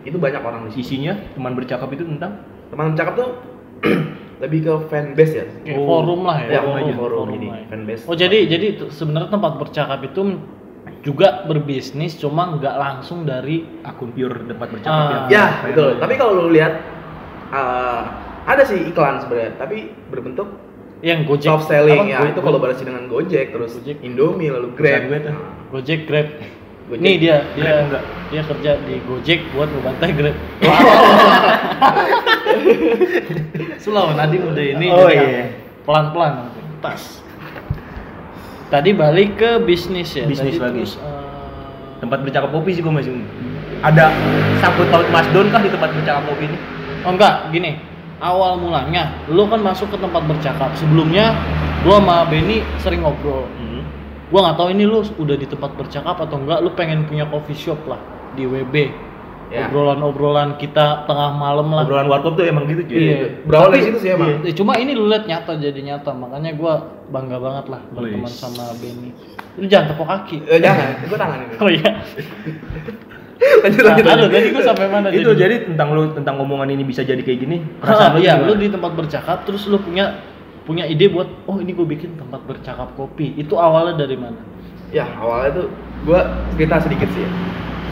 [0.00, 3.30] itu banyak orang di sini Isinya teman bercakap itu tentang teman bercakap tuh
[4.42, 6.48] lebih ke fanbase ya Kayak forum lah ya.
[6.50, 7.66] Ya, forum, forum ini, lah ya.
[7.68, 8.02] fanbase.
[8.08, 10.20] Oh jadi jadi sebenarnya tempat bercakap itu
[11.00, 15.24] juga berbisnis cuma nggak langsung dari akun pure tempat bercakap Ah.
[15.26, 15.30] ya.
[15.30, 15.96] ya betul lo.
[15.96, 16.72] tapi kalau lu lihat
[17.48, 18.00] uh,
[18.42, 20.46] ada sih iklan sebenarnya tapi berbentuk
[21.00, 22.06] yang Gojek soft selling apa?
[22.06, 23.96] ya Go- itu kolaborasi dengan Gojek terus Gojek.
[24.00, 25.34] Indomie lalu Grab gue tuh.
[25.70, 26.26] Gojek Grab.
[26.86, 27.00] Gojek.
[27.00, 28.02] Nih dia dia Grab enggak?
[28.28, 30.36] dia kerja di Gojek buat ngebantai Grab.
[33.78, 35.54] Slow nanti udah ini Oh, iya.
[35.82, 36.60] pelan-pelan nanti.
[36.80, 37.20] tas.
[38.70, 40.24] Tadi balik ke bisnis ya.
[40.30, 40.78] Bisnis Tadi lagi.
[40.86, 41.18] terus, eh,
[42.00, 43.12] Tempat bercakap kopi sih gue masih
[43.84, 44.08] ada
[44.62, 46.58] sangkut paut Mas Don kah di tempat bercakap kopi ini?
[47.04, 47.76] Oh enggak, gini.
[48.20, 50.76] Awal mulanya, lu kan masuk ke tempat bercakap.
[50.76, 51.32] Sebelumnya,
[51.80, 53.48] gua sama Benny sering ngobrol.
[53.56, 53.80] Hmm.
[54.28, 56.60] Gua nggak tahu ini lu udah di tempat bercakap atau enggak.
[56.60, 57.96] Lu pengen punya coffee shop lah
[58.36, 58.92] di WB.
[59.50, 59.66] Ya.
[59.66, 61.82] Obrolan-obrolan kita tengah malam lah.
[61.82, 62.98] Obrolan warkop tuh emang gitu cuy.
[63.02, 63.16] Iya.
[63.42, 66.54] berawal dari Tapi- situ sih emang Eh, Cuma ini lu lihat nyata jadi nyata, makanya
[66.54, 66.74] gua
[67.10, 69.10] bangga banget lah berteman sama Benny.
[69.58, 70.36] Lu jangan tepuk kaki.
[70.46, 71.90] Eh, jangan itu tangan ini Oh iya.
[73.66, 77.02] lanjut Nah, lanjut tadi gua sampai mana Itu jadi tentang lu tentang omongan ini bisa
[77.02, 77.56] jadi kayak gini.
[77.82, 80.22] Ah, lu iya, lu di tempat bercakap terus lu punya
[80.62, 83.34] punya ide buat oh ini gue bikin tempat bercakap kopi.
[83.34, 84.38] Itu awalnya dari mana?
[84.90, 85.66] ya awalnya tuh
[86.02, 86.20] gua
[86.54, 87.30] cerita sedikit sih ya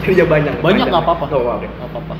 [0.05, 1.25] ya banyak Banyak nggak apa-apa.
[1.25, 2.15] nggak apa-apa Nggak apa-apa.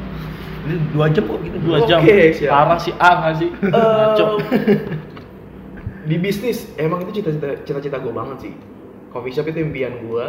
[0.60, 1.56] Ini dua jam kok gitu.
[1.60, 2.00] Dua Oke, jam.
[2.36, 2.52] siap.
[2.52, 3.50] Parah sih A nggak sih?
[3.50, 4.26] Eh, Ngaco.
[6.02, 8.54] di bisnis emang itu cita-cita cita-cita gue banget sih
[9.10, 10.26] coffee shop itu impian gue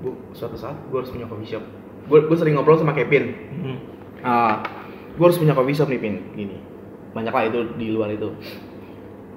[0.00, 1.62] bu suatu saat gue harus punya coffee shop
[2.04, 3.78] gue gue sering ngobrol sama Kevin Hmm.
[4.20, 4.66] ah
[5.14, 6.58] gue harus punya coffee shop nih pin gini
[7.12, 8.34] banyak lah itu di luar itu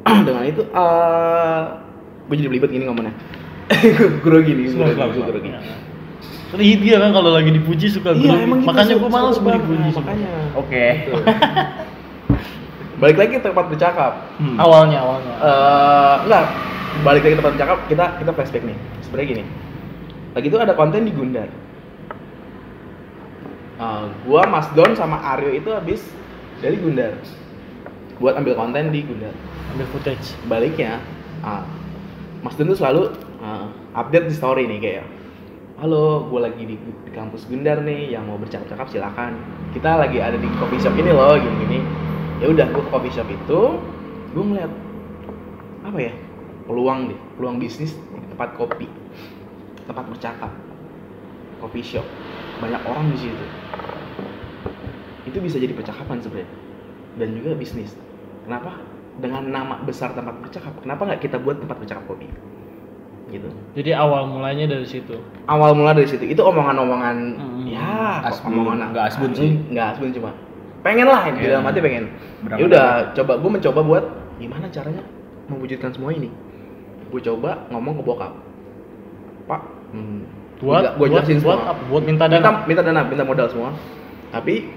[0.26, 1.86] dengan itu ah
[2.26, 3.13] gue jadi belibet gini ngomongnya
[4.26, 5.50] grogi nih Slow, grogi, slow, gue grogi.
[6.47, 9.89] Soalnya dia kan kalau lagi dipuji suka Iya, gitu, Makanya gue malas banget, dipuji.
[9.91, 10.31] makanya.
[10.55, 10.86] Oke.
[13.03, 14.13] Balik lagi ke tempat bercakap.
[14.41, 14.57] Hmm.
[14.57, 15.33] Awalnya, awalnya.
[15.38, 16.45] Eh, enggak.
[17.05, 18.77] Balik lagi ke tempat bercakap kita kita flashback nih.
[19.05, 19.43] Sebenarnya gini.
[20.33, 21.49] Lagi itu ada konten di Gundar.
[23.77, 26.01] Eh, gua Mas Don sama Aryo itu habis
[26.57, 27.13] dari Gundar.
[28.17, 29.36] Buat ambil konten di Gundar.
[29.75, 30.33] Ambil footage.
[30.47, 30.97] baliknya
[31.43, 31.62] ah,
[32.41, 35.05] Mas Don tuh selalu ah, update di story nih kayak
[35.78, 39.38] halo gue lagi di, di kampus Gundar nih yang mau bercakap-cakap silakan.
[39.78, 41.80] Kita lagi ada di coffee shop ini loh gini gini
[42.42, 43.62] ya udah gue ke coffee shop itu
[44.34, 44.74] gue ngeliat
[45.86, 46.13] apa ya
[46.66, 48.90] peluang deh peluang bisnis di tempat kopi
[49.86, 50.50] tempat bercakap
[51.62, 52.06] coffee shop.
[52.58, 53.46] Banyak orang di situ.
[55.30, 56.50] Itu bisa jadi percakapan sebenarnya
[57.22, 57.94] dan juga bisnis.
[58.50, 58.82] Kenapa?
[59.22, 60.74] Dengan nama besar tempat bercakap.
[60.82, 62.26] Kenapa nggak kita buat tempat bercakap kopi
[63.28, 63.50] gitu.
[63.76, 65.20] Jadi awal mulanya dari situ.
[65.46, 66.24] awal mula dari situ.
[66.24, 67.68] Itu omongan-omongan Hmm.
[67.68, 69.52] ya Asbun, omongan nggak asbun sih.
[69.70, 70.32] nggak asbun cuma.
[70.82, 71.60] Pengen lah di Iya.
[71.60, 72.06] dalam hati pengen.
[72.48, 74.04] Ya udah coba gue mencoba buat
[74.40, 75.04] gimana caranya
[75.48, 76.32] mewujudkan semua ini.
[77.12, 78.32] Gue coba ngomong ke bokap.
[79.48, 79.62] Pak
[79.92, 80.22] hmm,
[80.60, 81.76] Buat gue jelasin buat semua?
[81.88, 82.63] Buat minta minta, dana.
[82.63, 83.72] minta dana minta modal semua.
[84.32, 84.68] Tapi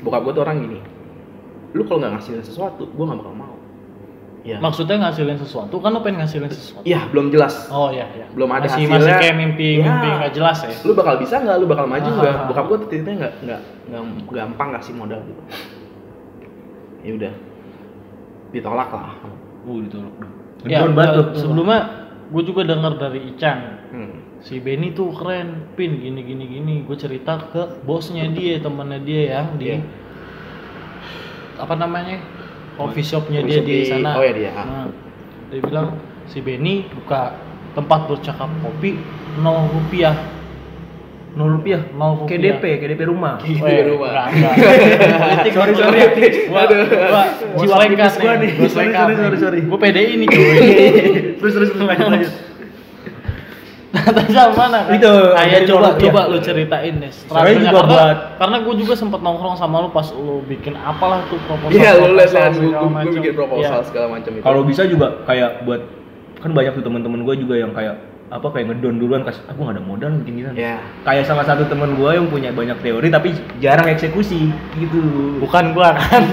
[0.00, 0.78] bokap gue tuh orang gini.
[1.72, 3.54] Lu kalau nggak ngasihin sesuatu gue nggak bakal mau
[4.42, 6.82] ya Maksudnya ngasilin sesuatu kan lo pengen ngasilin sesuatu.
[6.82, 8.26] Iya, belum jelas Oh iya iya.
[8.28, 9.84] belum ada masih, hasilnya Masih kayak mimpi Ya.
[9.84, 10.74] mimpi nggak jelas ya.
[10.82, 12.14] lu bakal bisa nggak lu bakal maju Ah.
[12.16, 15.42] nggak bokap gue titiknya nggak nggak nggak gampang kasih modal gitu
[17.02, 17.32] ya udah
[18.50, 19.12] ditolak lah
[19.62, 20.10] Uh, ditolak.
[20.64, 21.38] Ya, banget tuh.
[21.38, 21.80] sebelumnya
[22.28, 24.14] gue juga dengar dari Icang hmm.
[24.38, 29.38] si Benny tuh keren pin gini gini gini gue cerita ke bosnya dia temannya dia
[29.38, 29.78] yang di Iya.
[31.58, 32.18] apa namanya
[32.74, 34.50] coffee shopnya Coffee dia shop di di- sana oh ya dia.
[34.52, 34.86] Nah,
[35.48, 35.88] dia bilang
[36.24, 37.36] si Benny buka
[37.72, 39.00] tempat bercakap kopi
[39.36, 40.16] nol rupiah
[41.32, 41.80] Nol rupiah.
[41.96, 43.40] nol rupiah KDP, KDP rumah.
[43.40, 44.28] Gitu Weh, ya rumah.
[44.28, 44.52] enggak, enggak.
[45.16, 45.80] Politik Sorry, gua.
[45.80, 46.00] sorry.
[46.44, 46.84] Gua, Aduh.
[46.92, 47.22] gua
[47.56, 48.50] Jiwa lengkap nih.
[48.52, 49.60] Gua Sorry, sorry, sorry, sorry.
[49.64, 50.56] Gua PDI nih cuy.
[51.40, 52.32] terus terus terus lanjut lanjut.
[54.26, 54.96] Sama mana kan?
[54.96, 56.30] Itu, Ayo coba luar, coba iya.
[56.30, 57.12] lu ceritain deh.
[57.12, 57.60] Soalnya struggle-nya.
[57.60, 61.36] juga karena, buat- karena gue juga sempat nongkrong sama lu pas lu bikin apalah tuh
[61.42, 61.76] proposal.
[61.76, 63.84] Iya, lu lihat lihat gue bikin proposal Iya.
[63.84, 64.42] segala macam itu.
[64.42, 65.80] Kalau bisa juga kayak buat
[66.38, 67.94] kan banyak tuh teman-teman gue juga yang kayak
[68.26, 71.68] apa kayak ngedon duluan kasih aku nggak ada modal gini gini ya kayak salah satu
[71.68, 73.28] teman gue yang punya banyak teori tapi
[73.60, 75.00] jarang eksekusi gitu
[75.38, 76.24] Bukan gua kan.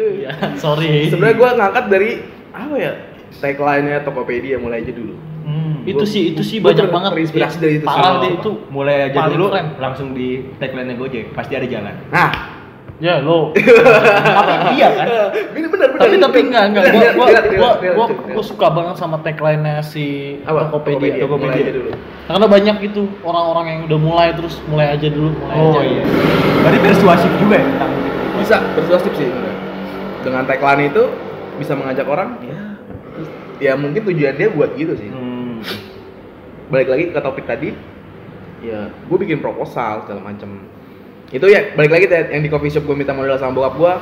[0.00, 1.06] Iya, sorry.
[1.06, 2.10] sebenarnya gue ngangkat dari
[2.50, 2.92] apa ya
[3.36, 7.10] tagline-nya Tokopedia mulai aja dulu Hmm, itu gua- sih itu sih banyak banget.
[7.12, 8.52] terinspirasi Iya, dari itu Parah deh itu.
[8.68, 9.66] mulai aja dulu keren.
[9.76, 12.30] langsung di tagline Gojek pasti ada jalan nah
[12.98, 13.56] Ya lo
[14.36, 15.06] apa dia kan?
[15.56, 16.00] Ini benar benar.
[16.00, 20.68] tapi tapi enggak enggak gua gua gua, gua, gua suka banget sama tagline-nya si Apa?
[20.68, 21.90] Tokopedia, Tokopedia, mulai dulu.
[22.28, 25.80] Karena banyak itu orang-orang yang udah mulai terus mulai aja dulu, mulai Oh aja.
[25.82, 26.02] iya.
[26.60, 27.92] Berarti persuasif juga ya tentang
[28.36, 29.28] bisa persuasif sih
[30.20, 31.02] dengan tagline itu
[31.56, 32.56] bisa mengajak orang ya
[33.62, 35.19] ya mungkin tujuan dia buat gitu sih Hmm.
[36.70, 37.74] Balik lagi ke topik tadi.
[38.62, 40.64] Ya gue bikin proposal segala macem.
[41.30, 43.92] Itu ya balik lagi Ted, yang di coffee shop gue minta modal sama bokap gue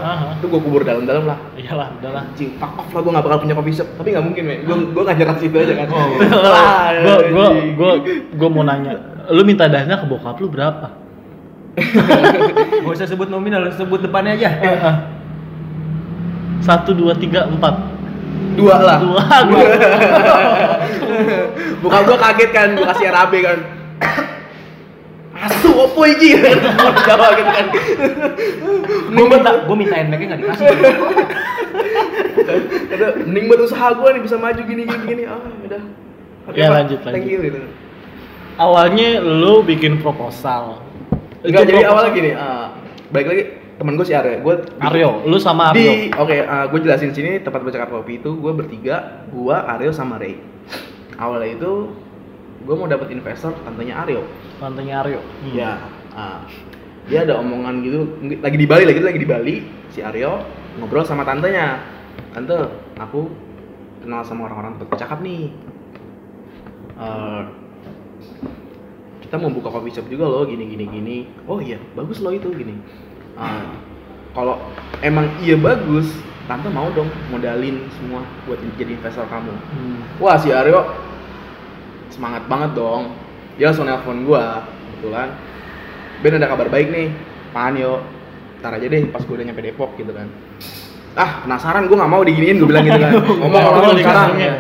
[0.40, 1.36] itu gue kubur dalam-dalam lah.
[1.60, 2.24] Iyalah, udahlah.
[2.32, 3.88] Cing, fuck off lah gue gak bakal punya coffee shop.
[4.00, 4.64] Tapi gak mungkin men.
[4.64, 5.86] Gue gue gak nyerah situ aja kan.
[7.04, 7.76] Gua gua anjing.
[7.76, 7.92] gua
[8.32, 8.96] gua mau nanya,
[9.28, 10.88] lu minta dana ke bokap lu berapa?
[12.82, 14.48] Gak usah sebut nominal, sebut depannya aja.
[14.48, 14.94] Heeh.
[16.64, 17.97] Satu dua tiga empat
[18.54, 19.64] dua lah dua gua
[21.78, 23.58] Bukan gue kaget kan, gue kasih RAB kan
[25.38, 26.34] Asu, opo iki?
[26.34, 27.66] Mau Jawa gitu kan
[29.08, 30.66] Gue minta, gue minta NMAX nggak dikasih.
[32.88, 35.82] Kata, mending buat usaha gue nih bisa maju gini gini gini Ah, udah
[36.48, 36.74] Oke, Ya, Pak.
[36.74, 37.30] lanjut, Thank lanjut.
[37.30, 37.58] you gitu
[38.58, 40.82] awalnya lu bikin proposal.
[41.40, 42.66] Enggak, jadi proposal- awalnya gini ah,
[43.08, 43.42] Balik lagi,
[43.78, 44.42] temen gue si Aryo.
[44.42, 45.78] Gue Aryo, lu sama Aryo.
[45.78, 46.36] di oke
[46.74, 50.42] gue jelasin sini tempat bercakap kopi itu gue bertiga gue Aryo sama Ray.
[51.14, 51.94] Awalnya itu
[52.66, 54.26] gue mau dapet investor tantenya Aryo.
[54.58, 55.22] Tantenya Aryo.
[55.54, 55.78] ya
[56.18, 56.42] ah,
[57.06, 57.98] dia ada omongan gitu
[58.42, 59.56] lagi di Bali lagi lagi di Bali
[59.94, 60.42] si Aryo
[60.82, 61.78] ngobrol sama tantenya.
[62.34, 62.58] Tante
[62.98, 63.30] aku
[64.02, 65.54] kenal sama orang-orang tempat bercakap nih.
[66.98, 67.42] Eh,
[69.22, 71.16] kita mau buka coffee shop juga loh gini gini gini.
[71.46, 73.06] Oh iya bagus loh itu gini
[73.38, 73.70] Ah,
[74.34, 74.58] kalau
[74.98, 76.10] emang iya bagus
[76.50, 79.52] tante mau dong modalin semua buat jadi investor kamu.
[79.52, 80.00] Hmm.
[80.18, 80.82] wah si Aryo
[82.10, 83.14] semangat banget dong.
[83.60, 85.28] Dia langsung nelpon gua kebetulan.
[86.24, 87.08] Ben ada kabar baik nih.
[87.54, 88.02] Apaan yo
[88.58, 90.26] ntar aja deh pas gua udah nyampe Depok gitu kan.
[91.14, 93.12] Ah penasaran gua nggak mau diginiin gua bilang gitu kan.
[93.44, 94.30] Ngomong dikasih sekarang.
[94.40, 94.52] ya.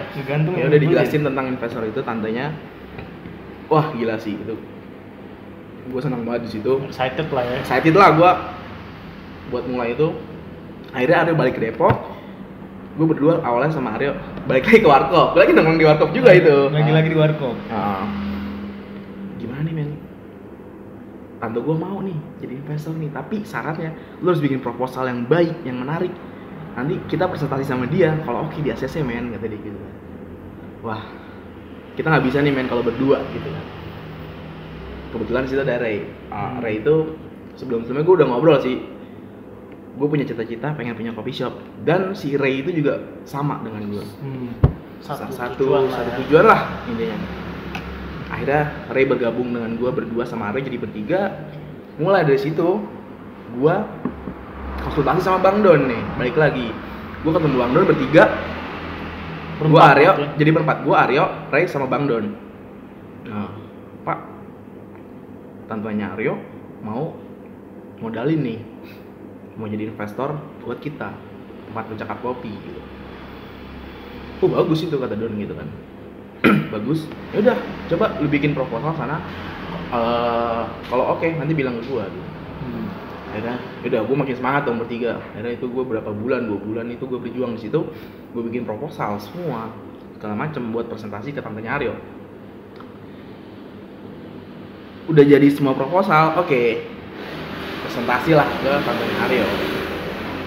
[0.54, 2.54] Ya udah dijelasin tentang investor itu tantenya.
[3.66, 4.54] Wah gila sih itu.
[5.88, 6.84] Gua senang banget di situ.
[6.84, 7.56] Excited lah ya.
[7.64, 8.57] excited lah gua
[9.48, 10.12] buat mulai itu.
[10.92, 11.96] Akhirnya Aryo balik ke Depok.
[12.96, 14.16] Gue berdua awalnya sama Aryo
[14.48, 15.36] balik lagi ke warkop.
[15.36, 16.72] Gue lagi nongkrong di warkop juga itu.
[16.72, 17.56] Lagi-lagi di warkop.
[17.68, 18.06] Ah.
[19.38, 19.94] gimana nih men
[21.38, 25.54] tante gue mau nih jadi investor nih tapi syaratnya lu harus bikin proposal yang baik
[25.62, 26.10] yang menarik.
[26.74, 29.78] Nanti kita presentasi sama dia kalau oke di ACC men kata dia gitu.
[30.82, 31.02] Wah
[31.94, 33.66] kita nggak bisa nih men kalau berdua gitu kan.
[35.14, 36.04] Kebetulan situ ada Ray.
[36.34, 37.14] Ah, Ray itu
[37.54, 38.97] sebelum sebelumnya gue udah ngobrol sih
[39.98, 41.58] gue punya cita-cita pengen punya coffee shop.
[41.82, 44.54] Dan si Ray itu juga sama dengan gue Hmm.
[44.98, 46.16] satu Satu, satu, tujuan lah satu ya.
[46.22, 47.18] tujuan lah intinya.
[48.28, 51.48] Akhirnya Ray bergabung dengan gua berdua sama Ray jadi bertiga.
[51.98, 52.78] Mulai dari situ
[53.56, 53.88] gua
[54.84, 56.02] konsultasi sama Bang Don nih.
[56.14, 56.68] Balik lagi.
[57.24, 58.24] Gua ketemu Bang Don bertiga.
[59.58, 60.34] Berempat Aryo berarti.
[60.38, 60.76] jadi berempat.
[60.86, 62.24] Gua Aryo Ray sama Bang Don.
[63.26, 63.50] Nah
[64.04, 64.18] Pak.
[65.66, 66.38] Tantuanya Aryo
[66.80, 67.16] mau
[67.98, 68.58] modalin nih
[69.58, 71.10] mau jadi investor buat kita
[71.68, 72.80] tempat bercakap kopi gitu.
[74.38, 75.68] Oh bagus itu kata Don gitu kan.
[76.74, 77.10] Bagus.
[77.34, 77.58] Ya udah
[77.90, 79.18] coba lu bikin proposal sana.
[79.90, 82.28] Eh, kalau oke nanti bilang ke gua gitu.
[82.58, 82.86] Hmm.
[83.28, 85.18] akhirnya udah gue makin semangat dong bertiga.
[85.34, 87.82] Akhirnya itu gue berapa bulan dua bulan itu gue berjuang di situ.
[88.30, 89.74] Gue bikin proposal semua
[90.14, 91.94] segala macem buat presentasi ke tantenya Aryo
[95.08, 96.84] udah jadi semua proposal oke
[97.88, 99.46] presentasi lah ke tantenya Aryo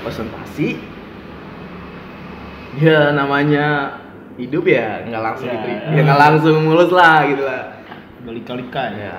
[0.02, 0.68] presentasi
[2.78, 3.98] ya namanya
[4.38, 5.54] hidup ya nggak langsung Ya.
[5.58, 7.64] diterima ya nggak langsung mulus lah gitu lah
[8.24, 8.98] Lika-lika ya.
[9.02, 9.16] ya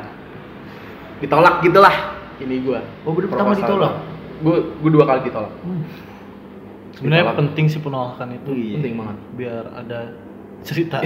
[1.18, 1.96] ditolak gitulah
[2.38, 3.92] ini gua Oh, baru pertama ditolak?
[4.40, 5.52] gua gua dua kali ditolak
[6.92, 7.38] Sebenarnya Ditolak.
[7.40, 8.50] penting sih penolakan itu.
[8.52, 8.74] Iya.
[8.78, 9.98] penting banget Biar ada
[10.62, 10.98] cerita.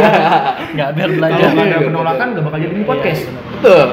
[0.74, 1.48] Nggak biar belajar.
[1.48, 3.22] Kalau ada Iya, penolakan nggak bakal jadi podcast.
[3.22, 3.88] Iya, betul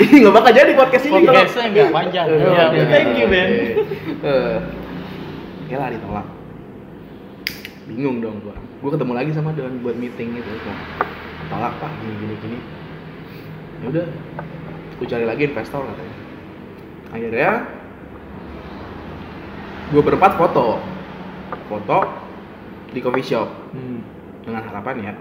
[0.00, 2.26] ini nggak bakal jadi podcast ini kalau Podcastnya nggak panjang.
[2.30, 2.84] Eh, Iya, oke.
[2.88, 3.50] thank you Ben.
[4.24, 4.56] Eh,
[5.64, 6.26] oke lah ditolak
[7.84, 10.48] bingung dong gua gua ketemu lagi sama Don buat meeting gitu
[11.52, 12.58] tolak pak gini gini gini
[13.84, 14.06] ya udah
[14.96, 16.16] gua cari lagi investor katanya
[17.12, 17.50] akhirnya
[19.92, 20.80] gua berempat foto
[21.68, 21.98] foto
[22.94, 24.00] di coffee shop Hmm.
[24.40, 25.12] dengan harapan ya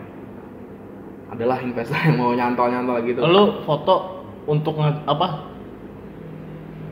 [1.27, 5.49] adalah investor yang mau nyantol-nyantol gitu Lu foto untuk nge- apa?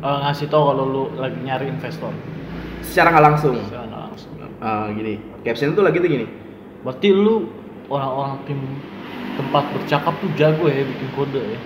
[0.01, 2.09] Eh, ngasih tau kalau lu lagi nyari investor.
[2.81, 4.31] secara nggak langsung Secara nggak langsung.
[4.41, 6.25] Eh, gini caption tuh lagi tuh gini
[6.81, 7.45] Berarti lu
[7.85, 8.57] orang-orang tim
[9.31, 11.59] tempat bercakap tuh jago ya bikin kode ya.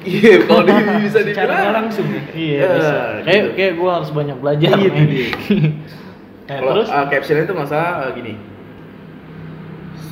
[0.00, 1.74] Iya, kalau di- bisa Secara dibilang.
[1.78, 2.22] langsung ya.
[2.30, 2.94] Iya, Ya, bisa.
[3.20, 3.50] Kayak gitu.
[3.54, 5.30] kayak gua harus banyak belajar Iya, nih.
[6.48, 8.32] Eh, Kalau terus uh, captionnya itu masalah uh, gini.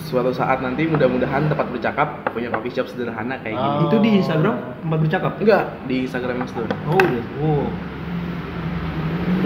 [0.06, 3.76] Suatu saat nanti mudah-mudahan tempat bercakap punya coffee shop sederhana kayak gini.
[3.80, 3.84] Oh.
[3.88, 5.32] Itu di Instagram tempat bercakap.
[5.40, 6.68] Enggak, di Instagram Mas Don.
[6.92, 7.24] Oh, udah.
[7.40, 7.64] Oh.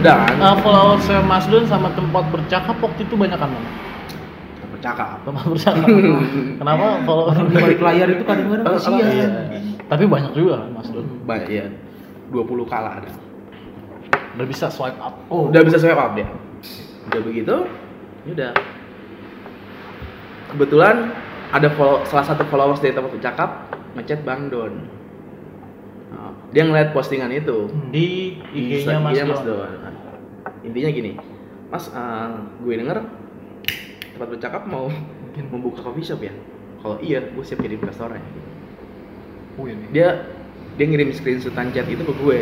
[0.03, 0.37] Udah kan?
[0.43, 3.51] uh, followers Mas Don sama tempat bercakap waktu itu banyak kan?
[3.55, 5.17] Tempat bercakap.
[5.23, 5.87] Tempat bercakap.
[6.59, 9.11] Kenapa followers di balik layar itu kadang-kadang kasihan.
[9.15, 9.29] Iya.
[9.87, 11.07] Tapi banyak juga kan Mas Don.
[11.23, 11.67] Banyak ya.
[12.35, 13.11] 20 kala ada.
[14.35, 15.15] Udah bisa swipe up.
[15.31, 16.27] Oh, Udah bisa swipe up dia.
[17.11, 17.57] Udah begitu,
[18.23, 18.53] ya udah.
[20.55, 21.11] Kebetulan
[21.51, 23.51] ada follow, salah satu followers dari tempat bercakap
[23.99, 24.87] ngechat Bang Don.
[26.15, 27.67] Nah, dia ngeliat postingan itu.
[27.91, 29.43] Di IG-nya Mas, IG-nya Don.
[29.43, 29.71] Don.
[30.63, 31.13] Intinya gini,
[31.67, 32.31] Mas, eh,
[32.63, 32.99] gue denger
[34.15, 34.87] tempat bercakap mau
[35.51, 36.35] membuka coffee shop ya.
[36.81, 38.23] Kalau iya, gue siap jadi investor ya.
[39.59, 39.91] Oh, ini.
[39.91, 40.31] Dia
[40.79, 42.39] dia ngirim screenshotan chat itu ke gue.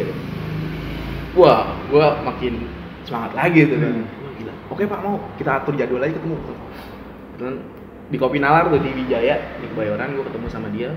[1.34, 2.68] Wah, gue makin
[3.08, 3.92] semangat lagi tuh kan.
[3.96, 4.04] Hmm.
[4.04, 4.17] Gila.
[4.68, 6.36] Oke pak mau kita atur jadwal aja ketemu.
[7.40, 7.52] Dan
[8.08, 10.92] di Kopi Nalar tuh di Wijaya di Kebayoran gue ketemu sama dia.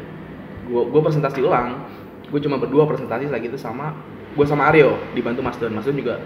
[0.68, 1.88] Gue gue presentasi ulang.
[2.28, 3.96] Gue cuma berdua presentasi lagi itu sama
[4.32, 5.72] gue sama Aryo dibantu Mas Don.
[5.72, 6.20] Mas Don juga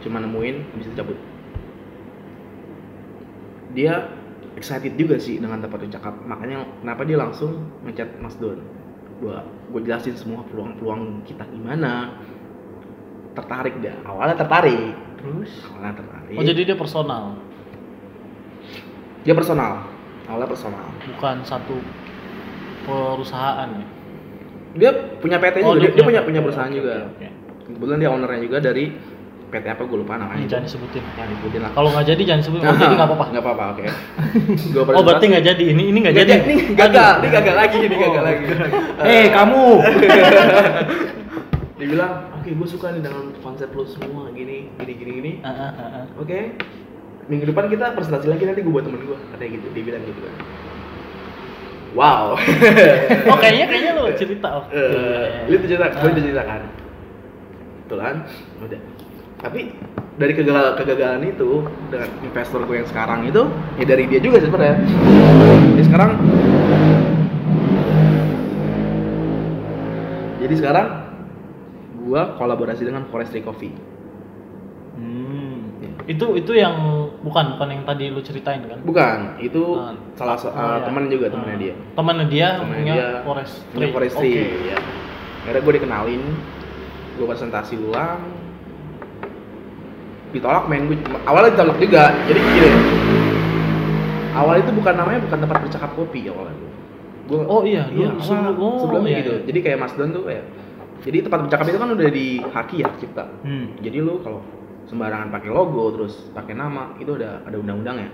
[0.00, 1.18] cuma nemuin habis itu cabut.
[3.76, 4.12] Dia
[4.56, 6.14] excited juga sih dengan tempat bercakap.
[6.24, 8.60] Makanya kenapa dia langsung ngechat Mas Don.
[9.20, 12.16] Gua gue jelasin semua peluang-peluang kita gimana.
[13.30, 13.94] Tertarik dia.
[14.02, 14.94] Awalnya tertarik.
[15.16, 16.34] Terus Awalnya tertarik.
[16.34, 17.24] Oh jadi dia personal,
[19.22, 19.72] dia personal.
[20.26, 20.86] Awalnya personal.
[21.04, 21.74] bukan satu
[22.82, 23.86] perusahaan ya.
[24.70, 25.82] Dia punya PT Oh, juga.
[25.82, 26.94] Dia, dia punya punya perusahaan oke, juga.
[27.10, 27.28] oke, oke.
[27.66, 28.84] Kebetulan dia ownernya juga dari
[29.50, 30.46] PT apa gue lupa namanya.
[30.46, 31.02] Jangan disebutin.
[31.18, 31.70] Jangan disebutin lah.
[31.74, 32.66] Kalau nggak jadi jangan sebutin.
[32.70, 33.24] Oh, jadi nggak apa-apa.
[33.34, 33.84] Nggak apa-apa, oke.
[34.72, 35.64] Gua Oh berarti nggak jadi.
[35.74, 36.32] Ini ini nggak jadi.
[36.38, 38.44] Ini gagal, ini gagal lagi, ini gagal lagi.
[39.10, 39.64] Eh, kamu.
[41.80, 45.32] Dibilang, oke gue suka nih dengan konsep lo semua gini, gini, gini, gini.
[45.40, 46.04] Ah, ah, ah.
[46.20, 46.52] Oke,
[47.32, 50.20] minggu depan kita presentasi lagi nanti gue buat temen gue, katanya gitu, dia bilang gitu
[50.20, 50.34] kan.
[51.96, 52.36] Wow.
[53.32, 54.48] Oh kayaknya kayaknya lo cerita.
[54.60, 54.64] Oh.
[54.68, 56.12] Eh, lu tuh cerita, gue Ah.
[56.12, 56.62] udah cerita kan.
[57.88, 58.14] Kebetulan,
[58.60, 58.80] udah.
[59.40, 59.60] Tapi
[60.20, 63.42] dari kegagal kegagalan itu dengan investor gue yang sekarang itu
[63.80, 64.76] ya dari dia juga sebenarnya.
[65.80, 66.10] Jadi sekarang
[70.40, 71.09] Jadi sekarang
[72.10, 73.70] gua kolaborasi dengan Forestry Coffee.
[74.92, 75.78] Hmm.
[76.04, 76.74] Itu itu yang
[77.22, 78.82] bukan bukan yang tadi lu ceritain kan?
[78.82, 79.94] Bukan, itu Ah.
[80.12, 80.90] salah se- Oh, uh, ya.
[80.90, 81.62] teman juga temannya Ah.
[81.62, 81.74] dia.
[81.94, 83.70] Temannya dia Temannya punya dia forestry.
[83.70, 84.30] punya Forestry.
[84.32, 84.44] Oke.
[84.66, 84.78] Ya.
[85.40, 86.22] Akhirnya gue dikenalin,
[87.14, 88.20] gue presentasi ulang,
[90.30, 90.94] ditolak main gue
[91.24, 92.70] awalnya ditolak juga jadi gini
[94.32, 96.54] awal itu bukan namanya bukan tempat bercakap kopi awalnya
[97.26, 99.42] gue Oh iya, awal- sebelum- oh, sebelumnya iya, gitu iya.
[99.44, 100.44] jadi kayak Mas Don tuh kayak
[101.00, 103.76] jadi tempat bercakap itu kan udah di haki ya cipta Hmm.
[103.80, 104.40] jadi lu kalau
[104.86, 108.10] sembarangan pakai logo terus pakai nama itu udah ada undang-undangnya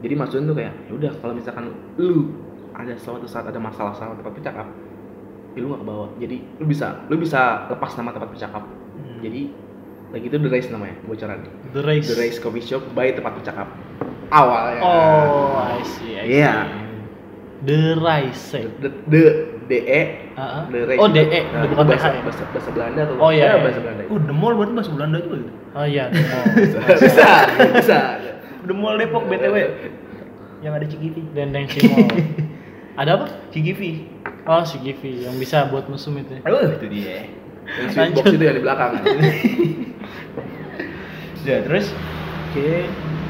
[0.00, 1.64] jadi Don tuh kayak ya udah kalau misalkan
[2.00, 2.32] lu
[2.72, 4.66] ada suatu saat ada masalah sama tempat bercakap
[5.52, 8.64] ya lu nggak kebawa jadi lu bisa lu bisa lepas nama tempat bercakap
[9.00, 9.20] Hmm.
[9.24, 9.48] jadi
[10.10, 12.06] lagi itu The Race namanya bocoran The race.
[12.10, 13.68] The Race Coffee Shop by tempat bercakap
[14.28, 16.36] awalnya Oh, I see, I see.
[16.38, 16.54] Iya.
[17.60, 18.44] The Rice.
[18.54, 18.66] eh.
[18.78, 19.22] the, the
[19.70, 20.00] DE.
[20.66, 22.20] The Race Oh, DE, nah, bukan bahasa, ya?
[22.20, 23.62] bahasa, bahasa Belanda tuh Oh, iya, Ya, iya.
[23.62, 25.52] bahasa Belanda Uh, The Mall berarti bahasa Belanda juga gitu.
[25.70, 26.04] Oh iya.
[26.10, 26.44] Oh.
[26.98, 27.28] bisa
[27.70, 27.98] bisa
[28.60, 29.56] The Mall Depok BTW.
[30.60, 31.22] Yang ada Cikivi.
[31.30, 32.04] Dendeng Cimol.
[33.00, 33.26] Ada apa?
[33.48, 34.04] Cikivi.
[34.42, 36.36] Oh, si Givi yang bisa buat mesum itu.
[36.36, 36.42] ya.
[36.44, 37.24] Oh, itu dia.
[37.70, 38.92] yang sweet box itu yang di belakang
[41.40, 41.86] Ya, terus
[42.50, 42.68] oke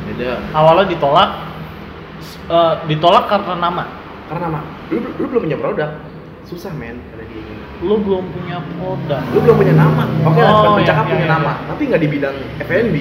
[0.08, 1.30] beda Awalnya ditolak
[2.48, 3.84] eh, ditolak karena nama.
[4.26, 5.90] karena nama lu, lu belum punya produk
[6.50, 9.22] susah men dia gini Lu belum punya produk.
[9.30, 11.66] lu belum punya nama oke lah Oh, tempat iya, bercakap iya, punya iya, nama iya.
[11.66, 12.96] tapi nggak di bidang F&B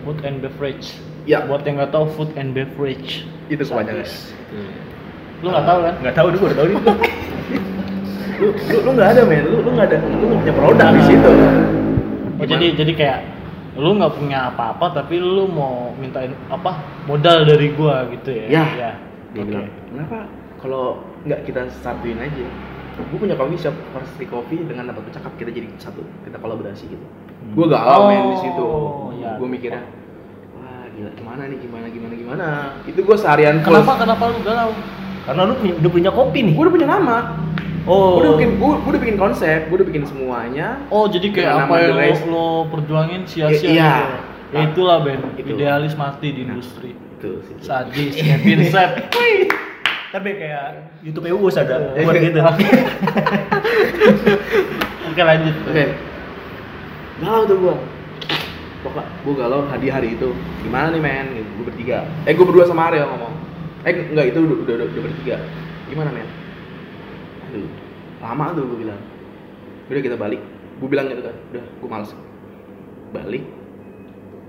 [0.00, 0.86] Food and beverage.
[1.24, 3.28] ya Buat yang nggak tahu food and beverage.
[3.46, 4.32] itu kepanjangan Sadis.
[5.38, 5.94] Lu nggak tahu kan?
[5.98, 6.80] nggak tahu dulu, udah tahu itu.
[8.38, 11.02] lu lu lu nggak ada men lu lu nggak ada lu nggak punya produk di
[11.04, 11.30] situ
[12.38, 13.18] Oh, jadi jadi kayak
[13.74, 18.46] lu nggak punya apa-apa tapi lu mau mintain apa modal dari gua gitu ya?
[18.48, 18.64] Ya.
[18.72, 18.92] Ya.
[19.28, 19.48] dia Oke.
[19.50, 20.18] bilang kenapa
[20.58, 20.84] kalau
[21.22, 22.46] nggak kita satuin aja
[22.98, 27.06] gue punya coffee shop Varsity Coffee dengan dapat bercakap kita jadi satu kita kolaborasi gitu
[27.38, 27.54] Hmm.
[27.54, 28.66] gue galau men di Oh, situ
[29.16, 29.30] iya.
[29.34, 29.82] gue mikirnya
[30.52, 32.46] wah gila gimana nih gimana gimana gimana
[32.82, 34.74] itu gue seharian Kenapa kenapa lu galau?
[35.22, 36.52] Karena lu punya, udah punya kopi nih.
[36.52, 37.16] gue udah punya nama
[37.84, 38.18] Oh.
[38.18, 41.74] gue udah bikin gue, udah bikin konsep gue udah bikin semuanya Oh jadi kayak apa
[41.78, 43.92] yang The lo, lo perjuangin sia-sia I- iya.
[43.94, 44.16] gitu.
[44.48, 45.54] Ya itulah Ben, Itu.
[45.54, 46.52] idealis mati di Nah.
[46.52, 46.90] industri.
[47.14, 48.90] itu sih Sadis, Kevin Sep.
[50.08, 52.40] Tapi kayak YouTube Uus ada buat gitu.
[55.12, 55.54] Oke lanjut.
[55.68, 55.84] Oke.
[57.20, 57.74] Galau tuh gua.
[58.86, 60.32] Pokok gua galau di hari itu.
[60.64, 61.26] Gimana nih men?
[61.36, 61.48] Gitu.
[61.60, 61.98] Gua bertiga.
[62.24, 63.34] Eh gua berdua sama Ariel ngomong.
[63.84, 65.36] Eh enggak itu udah udah, udah, udah bertiga.
[65.92, 66.28] Gimana men?
[67.52, 67.68] Aduh,
[68.24, 69.00] lama tuh gua bilang.
[69.92, 70.40] Udah kita balik.
[70.80, 71.36] Gua bilang gitu kan.
[71.52, 72.10] Udah, gua males.
[73.12, 73.57] Balik.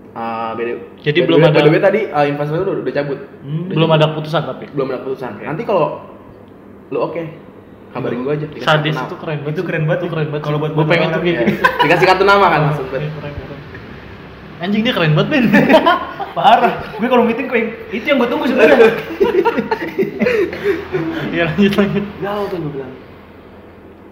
[0.10, 0.74] Ah, beda.
[1.00, 3.20] Jadi belum ada- way tadi uh, investor udah, udah cabut.
[3.46, 3.70] Hmm.
[3.70, 4.66] Belum ada keputusan tapi.
[4.74, 5.32] Belum ada keputusan.
[5.40, 6.10] Nanti kalau
[6.90, 7.22] lu oke,
[7.94, 8.50] kabarin gua aja.
[8.58, 9.54] Sadis itu keren banget.
[9.54, 10.44] Itu keren banget Itu keren banget.
[10.44, 11.62] Kalau buat gue pengen tuh kayak Ya, gitu.
[11.86, 12.88] Dikasih kartu nama kan langsung.
[12.90, 13.60] Keren, keren, keren.
[14.60, 15.46] Anjing dia keren banget Ben.
[16.38, 16.74] Parah.
[16.98, 18.78] Gue kalau meeting kayak itu yang gue tunggu sebenarnya.
[21.30, 22.06] Iya lanjut lanjut.
[22.20, 22.94] Galau tuh gue bilang.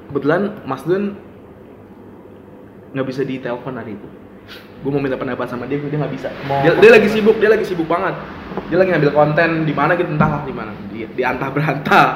[0.08, 1.18] Kebetulan Mas Dun
[2.93, 4.08] nggak bisa ditelepon hari itu.
[4.78, 6.30] Gue mau minta pendapat sama dia, dia nggak bisa.
[6.45, 8.13] Mau- Dia, dia lagi sibuk, dia lagi sibuk banget.
[8.69, 10.71] Dia lagi ngambil konten di mana gitu entahlah di mana.
[10.89, 12.07] Di, di antah berantah.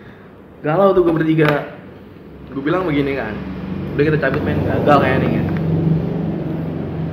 [0.64, 1.50] Galau tuh gue bertiga.
[2.48, 3.34] Gue bilang begini kan.
[3.92, 5.46] Udah kita cabut main gagal kayak nih kan.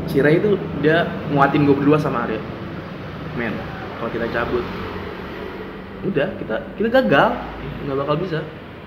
[0.05, 2.37] Si Ray itu dia nguatin gue berdua sama Arya.
[3.33, 3.55] Men,
[3.97, 4.61] kalau kita cabut
[6.03, 7.31] udah kita kita gagal
[7.81, 8.43] nggak bakal bisa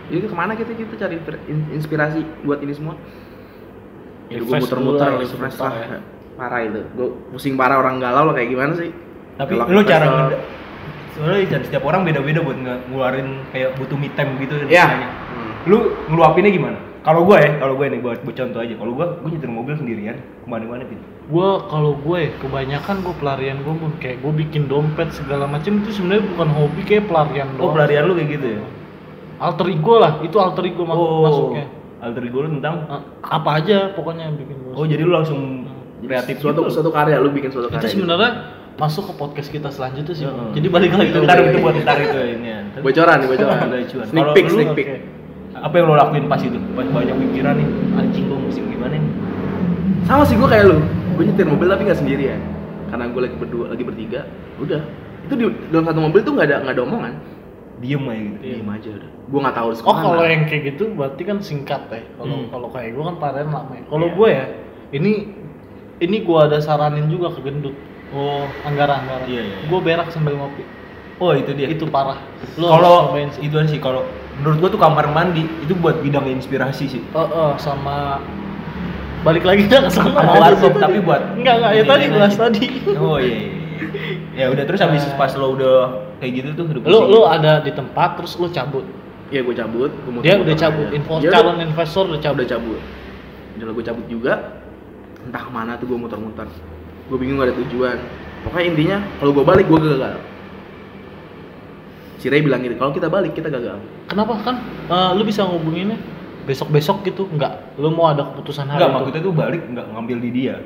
[0.06, 2.92] jadi ke mana kita kita cari inspir- in- inspirasi buat ini semua
[4.26, 5.98] ya gue muter-muter lah, invest sebentar lah ya.
[6.34, 8.90] parah itu gue pusing parah orang galau lo kayak gimana sih
[9.36, 10.42] Tapi Kalau lu cara ngeda-
[11.46, 15.08] dan setiap orang beda-beda buat nge- ngeluarin kayak butuh me time gitu ya istilahnya.
[15.08, 15.52] Hmm.
[15.64, 16.78] Lu ngeluapinnya gimana?
[17.00, 18.74] Kalau gue ya, kalau gue nih buat, buat contoh aja.
[18.74, 20.98] Kalau gue, gue nyetir mobil sendirian ke mana-mana gitu.
[21.26, 25.90] Gue kalau gue kebanyakan gue pelarian gue pun kayak gue bikin dompet segala macam itu
[25.92, 27.74] sebenarnya bukan hobi kayak pelarian Oh, doang.
[27.76, 28.60] pelarian lu kayak gitu ya?
[29.36, 31.64] Alter ego lah, itu alter ego mak- masuknya.
[31.96, 33.00] Alter ego lu tentang Ah,
[33.40, 34.72] Apa aja pokoknya yang bikin gue.
[34.76, 35.64] Oh, jadi lu langsung
[36.04, 36.72] kreatif suatu gitu.
[36.76, 38.30] suatu karya lu bikin suatu karya itu sebenarnya
[38.76, 40.26] masuk ke podcast kita selanjutnya sih.
[40.28, 40.48] Heeh.
[40.60, 42.58] Jadi balik lagi itu ke ntar itu buat ntar itu ini ya.
[42.62, 42.78] gitu.
[42.86, 43.56] bocoran nih bocoran
[44.04, 44.88] sneak peek sneak peek.
[45.56, 46.60] Apa yang lo lakuin pas itu?
[46.76, 49.12] Pas banyak pikiran nih, anjing gue mesti gimana nih?
[50.06, 50.78] sama sih gue kayak lu
[51.18, 52.38] gue nyetir mobil tapi nggak sendirian
[52.86, 54.22] karena gue lagi berdua lagi bertiga
[54.62, 54.80] udah
[55.26, 55.44] itu di
[55.74, 57.12] dalam satu mobil tuh nggak ada nggak ada omongan
[57.76, 58.38] Diem aja gitu.
[58.40, 62.00] diem aja udah gue nggak tahu Oh kalau yang kayak gitu berarti kan singkat ya.
[62.16, 62.48] Kalau Hmm.
[62.48, 63.84] kalau kayak gue kan pelarian lama ya.
[63.90, 64.14] Kalau Iya.
[64.16, 64.44] gue ya
[64.96, 65.12] ini
[65.98, 67.76] ini gue ada saranin juga ke gendut.
[68.14, 69.24] Oh, Anggara Anggara.
[69.26, 69.56] Iya, iya.
[69.66, 70.62] Gue berak sambil ngopi.
[71.16, 71.66] oh itu dia.
[71.72, 72.20] Itu parah.
[72.54, 73.80] Kalau cobain sih.
[73.80, 74.04] kalau
[74.36, 77.02] menurut gua tuh kamar mandi itu buat bidang inspirasi sih.
[77.16, 78.20] Oh, oh, sama
[79.24, 80.12] balik lagi dah ke sana.
[80.12, 82.64] Sama warkop, tapi buat enggak enggak ya tadi bahas tadi.
[83.00, 83.32] Oh iya.
[83.32, 83.55] iya.
[84.36, 85.76] Ya udah terus habis pas lo udah
[86.20, 88.84] kayak gitu tuh udah Lu lu ada di tempat terus lu cabut.
[89.26, 90.86] Iya gue cabut, gua Dia udah cabut.
[90.94, 92.38] Info Dia calon udah, investor udah cabut.
[92.38, 92.80] udah cabut.
[93.58, 94.34] Udah gue cabut juga.
[95.26, 96.46] Entah ke mana tuh gue muter-muter.
[97.10, 97.98] Gue bingung gak ada tujuan.
[98.46, 100.16] Pokoknya intinya kalau gue balik gue gagal.
[102.16, 103.76] Si Ray bilang gitu, kalau kita balik kita gagal.
[104.08, 104.56] Kenapa kan?
[104.86, 105.98] eh, lu bisa ngubunginnya
[106.46, 108.96] besok-besok gitu enggak lu mau ada keputusan hari Enggak, itu.
[109.02, 110.56] maksudnya tuh balik enggak ngambil di dia.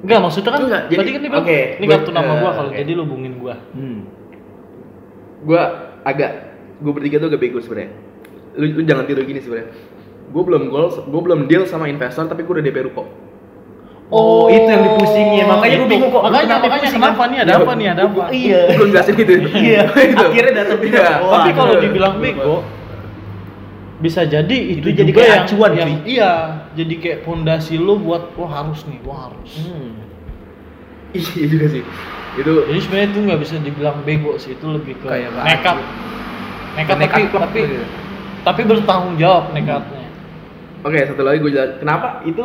[0.00, 2.44] Enggak, maksudnya kan Enggak, jadi- tadi kan dia bilang, oke, ini gua- kartu nama gua
[2.44, 2.78] eh, kalau oke.
[2.78, 3.54] jadi lu hubungin gua.
[3.72, 3.98] Hmm.
[5.42, 5.60] Gue
[6.02, 6.30] agak,
[6.78, 7.92] gue bertiga tuh agak bego sebenarnya.
[8.54, 9.68] Lu, lu jangan tiru gini sebenarnya.
[10.26, 13.04] Gue belum goal, gue belum deal sama investor tapi gue udah DP ruko.
[14.06, 15.44] Oh, itu yang dipusingin.
[15.44, 15.90] Makanya gua itu.
[15.90, 17.86] bingung kok, Makanya, kenapa makanya kenapa nih ada Iya, apa nih?
[17.86, 18.22] Ada apa?
[18.30, 18.60] Iya.
[18.62, 19.32] Gue belum jelasin itu.
[19.42, 19.80] Iya,
[20.28, 20.78] akhirnya datang.
[20.80, 21.06] Iya.
[21.18, 22.54] Oh, Tapi kalau dibilang bego
[24.04, 26.04] bisa jadi itu, Itu jadi juga kayak yang, acuan, yang cuy.
[26.04, 26.32] iya,
[26.76, 29.52] jadi kayak fondasi lu buat wah harus nih, wah harus.
[29.64, 29.92] Hmm.
[31.16, 31.82] Iya juga sih.
[32.34, 35.76] Itu Jadi sebenarnya itu nggak bisa dibilang bego sih, itu lebih ke Kayak nekat.
[36.74, 37.86] Nekat, Nekat tapi tapi gitu.
[38.42, 40.04] tapi bertanggung jawab nekatnya.
[40.84, 41.78] Oke, satu lagi gue jelas.
[41.78, 42.44] Kenapa itu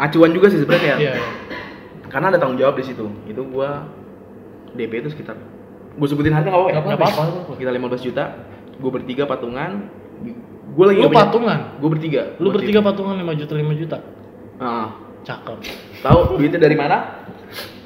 [0.00, 0.98] acuan juga sih sebenarnya kayak.
[0.98, 1.28] Iya, iya.
[2.10, 3.06] Karena ada tanggung jawab di situ.
[3.28, 3.86] Itu gua
[4.74, 5.36] DP itu sekitar
[5.94, 6.96] gue sebutin harga nggak apa-apa ya?
[6.98, 7.54] Apa-apa.
[7.54, 8.24] Kita 15 juta.
[8.80, 9.86] Gue bertiga patungan.
[10.74, 11.58] Gue lagi Lu patungan?
[11.78, 12.22] Gue bertiga.
[12.42, 13.98] Lu bertiga patungan 5 juta 5 juta.
[14.58, 14.88] Ah,
[15.22, 15.58] Cakep.
[16.02, 16.96] tahu duitnya dari mana?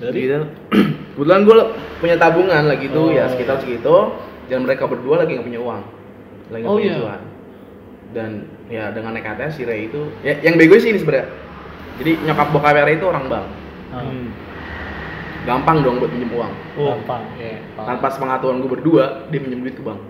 [0.00, 0.38] Dari Gitu.
[1.18, 1.58] Kebetulan gue
[1.98, 3.62] punya tabungan lagi tuh Oh, ya sekitar iya.
[3.66, 3.94] segitu.
[4.48, 5.82] Dan mereka berdua lagi nggak punya uang.
[6.48, 6.98] Lagi nggak Oh, punya iya.
[7.02, 7.20] cuan.
[8.08, 8.30] Dan
[8.72, 11.28] ya dengan nekatnya si Ray itu, ya, yang bego sih ini sebenarnya.
[12.00, 13.46] Jadi nyokap bokap Ray itu orang bank.
[13.92, 14.28] Hmm.
[15.44, 16.52] Gampang dong buat pinjem uang.
[16.76, 16.96] Oh.
[16.96, 17.60] Gampang, ya.
[17.76, 17.86] paham.
[17.92, 20.00] Tanpa sepengetahuan gue berdua, dia pinjem duit ke bank.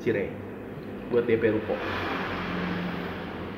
[0.00, 0.28] Si Ray.
[1.06, 1.74] Buat DP ruko.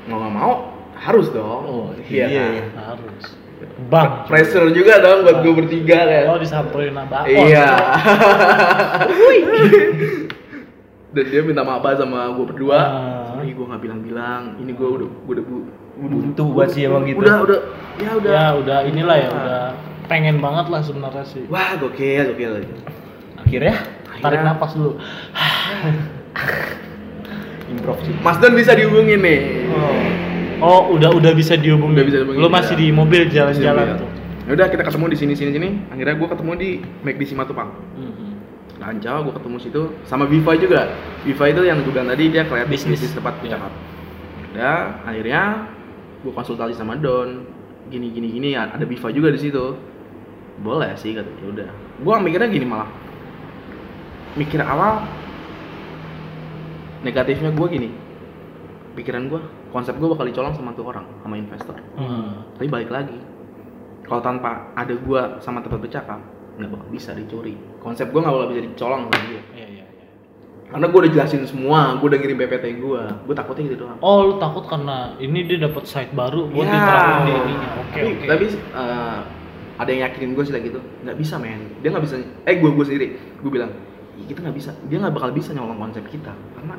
[0.07, 0.53] Mau nggak mau,
[0.95, 1.63] harus dong.
[1.63, 2.27] Oh, iya.
[2.27, 2.53] iya, kan?
[2.53, 2.65] iya.
[2.87, 3.25] harus.
[3.91, 4.25] Bang.
[4.25, 6.25] Pressure juga dong buat gue bertiga kan.
[6.31, 7.27] Oh, disamperin abang.
[7.27, 7.69] Iya.
[11.09, 12.79] Dan dia minta maaf sama gue berdua.
[12.79, 13.35] Ah.
[13.35, 14.43] Sorry gue nggak bilang-bilang.
[14.61, 15.67] Ini gue udah gue udah bu-
[15.99, 17.19] Butuh buat sih emang gitu.
[17.19, 17.61] Udah udah
[17.99, 18.31] ya udah.
[18.31, 19.35] Ya udah inilah ya Ah.
[19.35, 19.63] udah
[20.07, 21.43] pengen banget lah sebenarnya sih.
[21.51, 22.63] Wah gokil gokil.
[23.35, 23.75] Akhirnya
[24.19, 24.95] tarik Akhirnya- napas dulu
[27.69, 28.15] Improv sih.
[28.19, 29.41] Mas Don bisa dihubungin nih.
[30.59, 32.81] oh udah udah bisa dihubungi Udah bisa dihubungi, lu masih ya.
[32.81, 34.01] di mobil jalan-jalan Iya.
[34.01, 34.11] tuh
[34.43, 35.69] Ya udah kita ketemu di sini sini sini.
[35.89, 36.71] Akhirnya gue ketemu di
[37.05, 37.69] McD Simatupang.
[37.95, 38.27] Mhm.
[38.81, 40.89] Lancau gue ketemu situ sama Viva juga.
[41.23, 42.97] Viva itu yang bilang tadi dia kreatif Bisnis.
[42.97, 43.61] bisnis tempat Iya.
[43.61, 43.73] bercakap.
[44.49, 45.43] Udah akhirnya
[46.19, 47.45] gue konsultasi sama Don.
[47.89, 49.77] Gini gini gini ya, ada Viva juga di situ.
[50.59, 51.69] Boleh sih kata ya udah.
[52.01, 52.89] Gue mikirnya gini malah.
[54.33, 55.05] Mikir awal
[57.03, 57.89] negatifnya gue gini.
[58.95, 59.41] Pikiran gue,
[59.71, 61.79] konsep gue bakal dicolong sama tuh orang, sama investor.
[61.95, 62.51] Hmm.
[62.59, 63.15] Tapi balik lagi,
[64.09, 66.17] kalau tanpa ada gua sama tempat bercakap,
[66.57, 67.61] nggak bakal bisa dicuri.
[67.79, 69.43] Konsep gua nggak bakal bisa dicolong sama dia.
[69.53, 70.07] Iya, iya, iya.
[70.73, 73.03] Karena gua udah jelasin semua, gua udah ngirim PPT gua.
[73.29, 74.01] Gua takutnya gitu doang.
[74.01, 76.73] Oh, lu takut karena ini dia dapat site baru buat Ya.
[76.73, 77.69] diterapin di ininya.
[77.85, 78.27] Oke, tapi, oke.
[78.27, 79.19] tapi eh,
[79.79, 80.81] ada yang yakinin gua sih kayak gitu.
[81.05, 81.61] Nggak bisa men.
[81.85, 82.15] Dia nggak bisa.
[82.49, 83.07] Eh gua gua sendiri.
[83.45, 83.71] Gua bilang,
[84.19, 84.71] "Ih, kita nggak bisa.
[84.91, 86.35] Dia nggak bakal bisa nyolong konsep kita.
[86.35, 86.75] Karena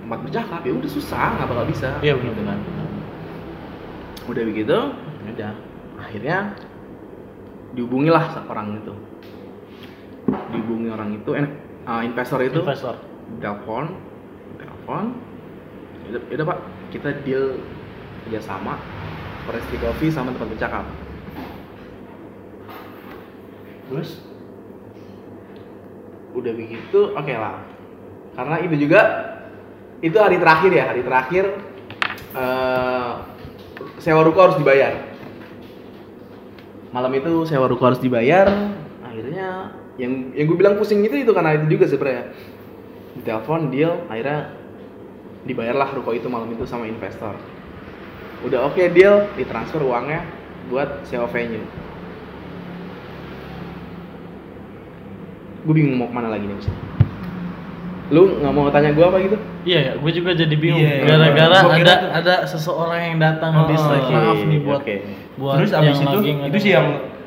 [0.00, 1.88] tempat bercakap ya udah susah, nggak bakal bisa.
[2.00, 2.58] Iya, benar benar.
[4.28, 4.76] udah begitu
[5.24, 5.52] ya udah
[5.96, 6.52] akhirnya
[7.72, 8.94] dihubungilah orang itu
[10.52, 11.48] dihubungi orang itu eh,
[11.88, 13.00] eh, investor itu Investor.
[13.40, 13.96] telepon
[14.60, 15.04] telepon
[16.12, 16.58] udah, udah pak
[16.92, 17.56] kita deal
[18.28, 18.76] kerjasama
[19.48, 20.84] Forestry Coffee sama tempat bercakap
[23.88, 24.20] Terus?
[26.38, 27.66] Udah begitu oke lah.
[28.38, 29.00] Karena itu juga
[29.98, 31.44] itu hari terakhir ya hari terakhir
[32.38, 33.10] eh,
[33.98, 34.94] sewa ruko harus dibayar.
[36.94, 38.48] Malam itu sewa ruko harus dibayar
[39.02, 42.24] akhirnya yang yang gue bilang pusing itu itu karena itu juga sebenarnya
[43.26, 44.54] telepon deal akhirnya
[45.42, 47.34] dibayarlah ruko itu malam itu sama investor.
[48.46, 50.22] Udah oke deal ditransfer uangnya
[50.70, 51.87] buat sewa venue
[55.68, 56.68] gue bingung mau ke mana lagi nih Bos.
[58.08, 60.80] lu nggak mau tanya gue apa gitu Iya ya, gue juga jadi bingung.
[60.80, 64.40] Iya, Gara-gara gua kira ada tuh- ada seseorang yang datang Oh, di slide oke, maaf
[64.42, 64.94] nih buat oke.
[65.36, 66.86] buat Terus abis itu, lagi itu sih yang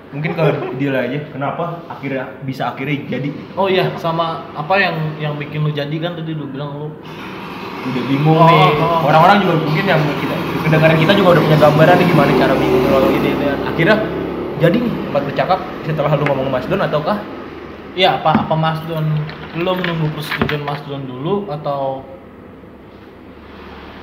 [0.10, 1.20] mungkin kalau deal aja.
[1.30, 6.18] Kenapa akhirnya bisa akhirnya jadi Oh iya, sama apa yang yang bikin lu jadi kan
[6.18, 6.90] tadi lu bilang lu
[7.84, 8.74] udah bingung Oh, nih.
[8.76, 9.06] oh.
[9.06, 10.34] Orang-orang juga mungkin yang kita
[10.66, 13.46] kedengaran kita juga udah punya gambaran nih gimana cara bingung kalau ini ini.
[13.64, 13.96] Akhirnya
[14.58, 17.22] jadi nih tempat bercakap setelah lu ngomong Mas Don ataukah
[17.92, 19.04] Iya, apa apa Mas Don
[19.52, 22.08] lu menunggu persetujuan Mas Don dulu atau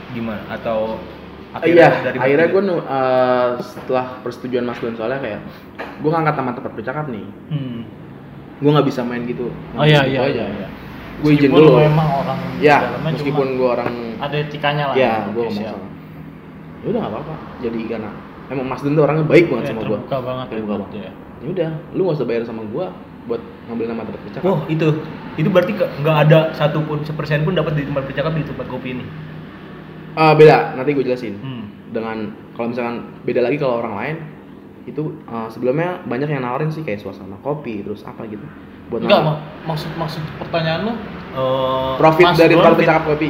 [0.08, 0.96] gimana atau
[1.64, 2.62] iya, dari akhirnya gue
[3.64, 5.40] setelah persetujuan Mas Don soalnya kayak
[6.04, 7.80] gue ngangkat sama tempat bercakap nih, hmm.
[8.60, 9.48] gue nggak bisa main gitu.
[9.72, 10.32] Oh iya Gitu iya aja.
[10.32, 10.68] iya iya.
[11.18, 11.74] Gue izin dulu.
[11.74, 13.90] lu emang orang Ya, dalamnya meskipun gue orang,
[14.22, 14.94] ada etikanya lah.
[14.94, 15.86] ya gue ngomong sama.
[16.78, 17.34] Ya udah nggak apa-apa.
[17.58, 18.10] Jadi karena
[18.48, 19.88] emang Mas Don tuh orangnya baik banget Iya, sama gue.
[19.96, 21.12] terbuka banget ya Terbuka berarti ya.
[21.38, 22.86] Ya udah, lu nggak usah bayar sama gue
[23.26, 24.48] buat ngambil nama tempat bercakap.
[24.48, 24.88] Oh itu,
[25.36, 29.04] itu berarti nggak ada satupun sepersen pun dapat di tempat bercakap di tempat kopi ini.
[30.18, 31.36] Eh, beda, nanti gue jelasin.
[31.38, 31.64] Hmm.
[31.88, 34.16] dengan kalau misalkan beda lagi kalau orang lain
[34.84, 38.44] itu uh, sebelumnya banyak yang nawarin sih kayak suasana kopi terus apa gitu
[38.92, 40.92] buat Enggak, mak maksud maksud pertanyaan lu
[41.28, 43.28] Eh, profit dari tempat bercakap kopi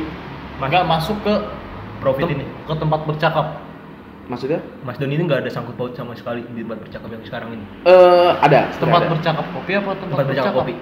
[0.58, 1.34] enggak masuk ke
[1.98, 2.46] profit ini.
[2.46, 3.46] ke tempat bercakap.
[4.28, 7.48] Maksudnya Mas Don ini nggak ada sangkut paut sama sekali di tempat bercakap yang sekarang
[7.50, 7.64] ini.
[7.82, 9.08] eh ada Tempat ada.
[9.10, 10.74] bercakap kopi apa tempat, Tempat bercakap kopi.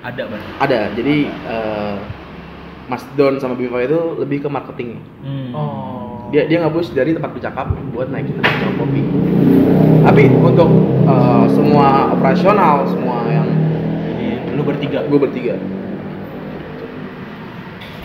[0.00, 0.42] Ada bang.
[0.58, 1.96] ada jadi eh,
[2.86, 5.52] Mas Don sama Biva itu lebih ke marketing Hmm.
[5.52, 6.26] Oh.
[6.30, 9.00] dia dia nggak push dari tempat bercakap buat naikin tempat bercakap kopi
[10.00, 10.68] tapi untuk
[11.04, 13.46] eh, semua operasional semua yang
[14.08, 15.04] Jadi lu bertiga.
[15.04, 15.54] gue bertiga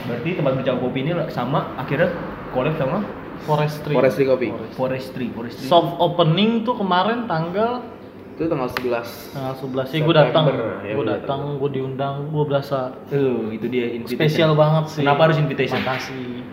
[0.06, 2.12] Berarti tempat bercakap kopi ini sama akhirnya
[2.52, 3.02] collab sama
[3.42, 3.92] Forestry.
[3.92, 5.28] Forestry Coffee Forestry.
[5.30, 5.66] Forestry.
[5.66, 7.84] Soft opening tuh kemarin tanggal
[8.32, 10.44] itu tanggal 11 tanggal 11 sih gue datang.
[10.84, 14.20] Ya, gue gua datang, gue diundang, gue berasa Tuh, itu dia invitation.
[14.20, 15.02] spesial banget sih.
[15.02, 15.80] Kenapa harus invitation?
[15.80, 16.44] Makasih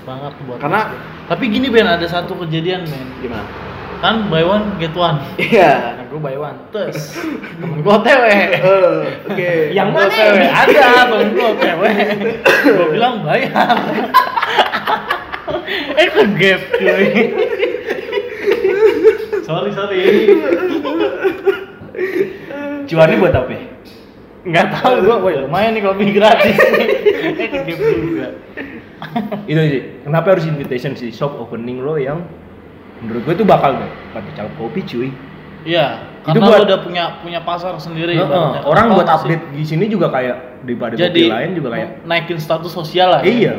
[0.00, 1.00] banget buat Karena- Ben.
[1.26, 3.44] tapi gini Ben ada satu kejadian Ben gimana
[4.00, 7.16] kan buy one get one iya nah gue buy one terus
[7.56, 8.60] temen gue otw Eh,
[9.24, 10.72] oke Yang mana ada
[11.08, 11.82] temen gue otw
[12.64, 13.48] gue bilang bayar
[15.94, 17.06] eh ke gap cuy
[19.42, 20.00] sorry sorry
[22.84, 23.50] Cuannya buat apa?
[23.50, 23.62] ya?
[24.44, 26.88] nggak tahu gue wah lumayan nih kopi gratis nih
[27.32, 28.26] eh ke gap juga
[29.44, 29.82] itu sih.
[30.02, 32.20] Kenapa harus invitation sih shop opening lo yang
[33.00, 35.08] menurut gue tuh bakal deh tempat bercakap kopi cuy.
[35.64, 38.12] Iya, Itu karena buat- lo udah punya punya pasar sendiri.
[38.12, 38.60] Heeh, ibaratnya.
[38.64, 39.16] orang buat sih?
[39.18, 43.20] update di sini juga kayak daripada Jadi kopi lain juga kayak naikin status sosial lah.
[43.24, 43.54] ya.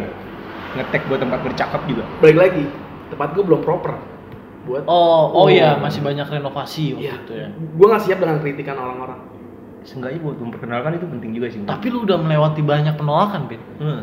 [0.75, 2.03] Ngetek buat tempat bercakap juga.
[2.19, 2.63] balik lagi
[3.07, 3.95] tempat gue belum proper
[4.63, 4.95] buat Oh,
[5.31, 5.47] oh Oh.
[5.47, 7.13] iya, masih banyak renovasi waktu Iya.
[7.19, 7.47] itu ya.
[7.49, 9.19] gue nggak siap dengan kritikan orang-orang
[9.81, 13.61] seenggaknya buat memperkenalkan itu penting juga sih Tapi lu udah melewati banyak penolakan, Bin.
[13.77, 14.01] Hmm.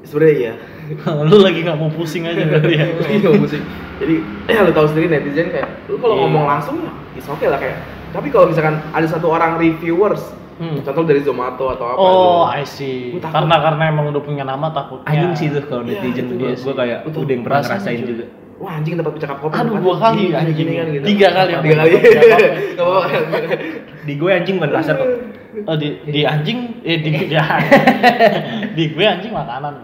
[0.00, 0.52] Sebenarnya iya.
[1.28, 2.86] lu lagi nggak mau pusing aja berarti ya.
[3.16, 3.60] Iya musik.
[3.98, 4.14] Jadi
[4.46, 6.22] ya lu tahu sendiri netizen kayak lu kalau Iya.
[6.24, 7.76] ngomong langsung ya is oke lah kayak.
[8.10, 10.22] Tapi kalau misalkan ada satu orang reviewers,
[10.60, 10.76] Hmm.
[10.78, 12.12] contoh dari Zomato atau apa Oh,
[12.44, 12.52] gitu.
[12.52, 12.96] I see.
[13.10, 13.32] Gua takut.
[13.34, 15.08] Karena karena emang udah punya nama takutnya.
[15.08, 17.18] anjing sih tuh kalau Iya, netizen itu gue dia gue kayak Betul.
[17.18, 18.12] udah yang pernah Rasanya ngerasain juga.
[18.12, 18.24] juga
[18.60, 19.54] Wah anjing dapat bercakap kopi.
[19.56, 20.52] Aduh, dua kali anjing.
[20.54, 21.04] gini kan gitu.
[21.06, 21.90] Tiga kali Tiga kali.
[22.76, 23.08] Apa-apa.
[24.00, 25.08] di gue anjing bukan kasar kok
[25.62, 27.26] Oh, di di anjing eh di di,
[28.70, 29.74] di gue anjing makanan.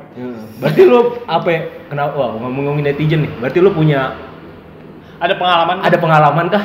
[0.57, 4.15] berarti lu apa ya kenapa wah ngomong-ngomongin netizen nih berarti lu punya
[5.17, 6.65] Ada pengalaman ada pengalaman kah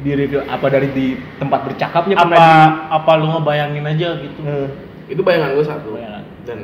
[0.00, 2.56] di review apa dari di tempat bercakapnya apa pernah di
[2.90, 4.40] apa lu ngebayangin aja gitu.
[4.40, 4.68] Hmm.
[5.06, 5.88] Itu bayangan gue satu.
[5.92, 6.24] Bayangan.
[6.42, 6.58] Dan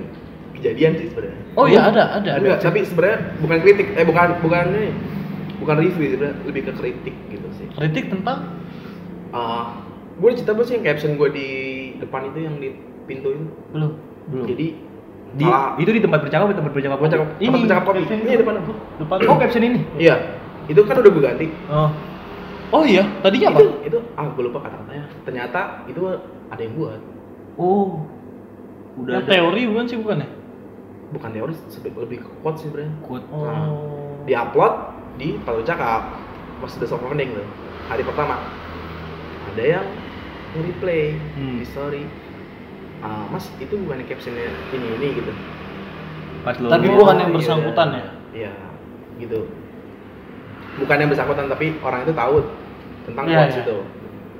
[0.56, 1.40] kejadian sih sebenarnya.
[1.52, 2.40] Oh iya ada ada ada.
[2.40, 4.90] Enggak, tapi sebenarnya bukan kritik, eh bukan bukan ini.
[5.56, 7.66] Bukan review sebenarnya, lebih ke kritik gitu sih.
[7.72, 8.56] Kritik tentang
[9.30, 9.84] Ah,
[10.16, 11.48] gue cerita sih yang caption gue di
[11.98, 12.72] depan itu yang di
[13.04, 13.44] pintu itu.
[13.68, 13.90] belum
[14.26, 14.44] belum.
[14.48, 14.66] Jadi
[15.36, 17.26] di salah- itu di tempat bercakap di tempat bercakap Bercakap.
[17.36, 18.00] ini Tempat bercakap kopi.
[18.06, 18.54] Ini depan.
[18.96, 19.16] depan.
[19.26, 20.14] oh caption ini Iya,
[20.66, 21.46] itu kan udah gue ganti.
[21.68, 21.90] oh
[22.74, 23.58] Oh iya, tadinya apa?
[23.62, 25.04] Itu, itu ah gue lupa kata-katanya.
[25.22, 26.00] Ternyata itu
[26.50, 27.00] ada yang buat.
[27.56, 28.04] oh
[28.96, 30.28] udah ada teori bukan sih bukan ya?
[31.14, 31.52] Bukan teori,
[31.96, 32.92] lebih ke quote sih sebenarnya.
[33.00, 34.18] quote Nah, Oh.
[34.26, 34.72] Di upload
[35.16, 36.02] di Palu Cakap
[36.58, 37.46] pas udah soft opening tuh
[37.86, 38.42] hari pertama.
[39.54, 39.86] Ada yang
[40.56, 41.60] replay Hmm.
[41.60, 42.04] di story.
[43.00, 45.32] Ah, mas itu bukan captionnya ini ini gitu.
[46.42, 47.36] pas Tapi Oh, bukan yang iya.
[47.36, 48.06] bersangkutan ya?
[48.32, 48.52] Iya,
[49.18, 49.46] gitu.
[50.76, 52.36] Bukan yang bersangkutan tapi orang itu tahu
[53.04, 53.64] tentang Iya, quotes iya.
[53.64, 53.78] itu.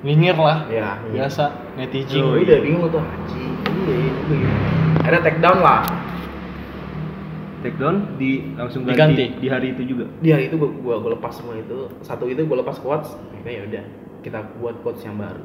[0.05, 0.59] Nyinyir lah.
[0.68, 0.91] Iya.
[1.09, 2.20] Biasa netizen.
[2.20, 3.53] Oh, Gue udah bingung tuh anjing.
[3.87, 4.55] Iya, itu gitu.
[5.03, 5.82] Ada take down lah.
[7.64, 9.24] take down di langsung ganti, Diganti.
[9.43, 11.89] di hari itu juga Di hari itu gua gua, gua lepas semua itu.
[11.99, 13.11] Satu itu gua lepas quotes.
[13.32, 13.84] Akhirnya ya udah
[14.22, 15.43] kita buat quotes yang baru.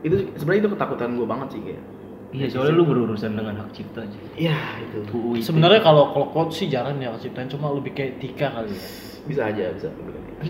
[0.00, 1.84] Itu sebenarnya itu ketakutan gua banget sih kayak.
[2.32, 4.98] iya soalnya lu berurusan dengan hak cipta aja Iya, itu.
[5.38, 8.82] Sebenarnya kalau kalau quotes sih jarang ya ciptain cuma lebih kayak tika kali ya.
[9.24, 9.88] Bisa aja, bisa.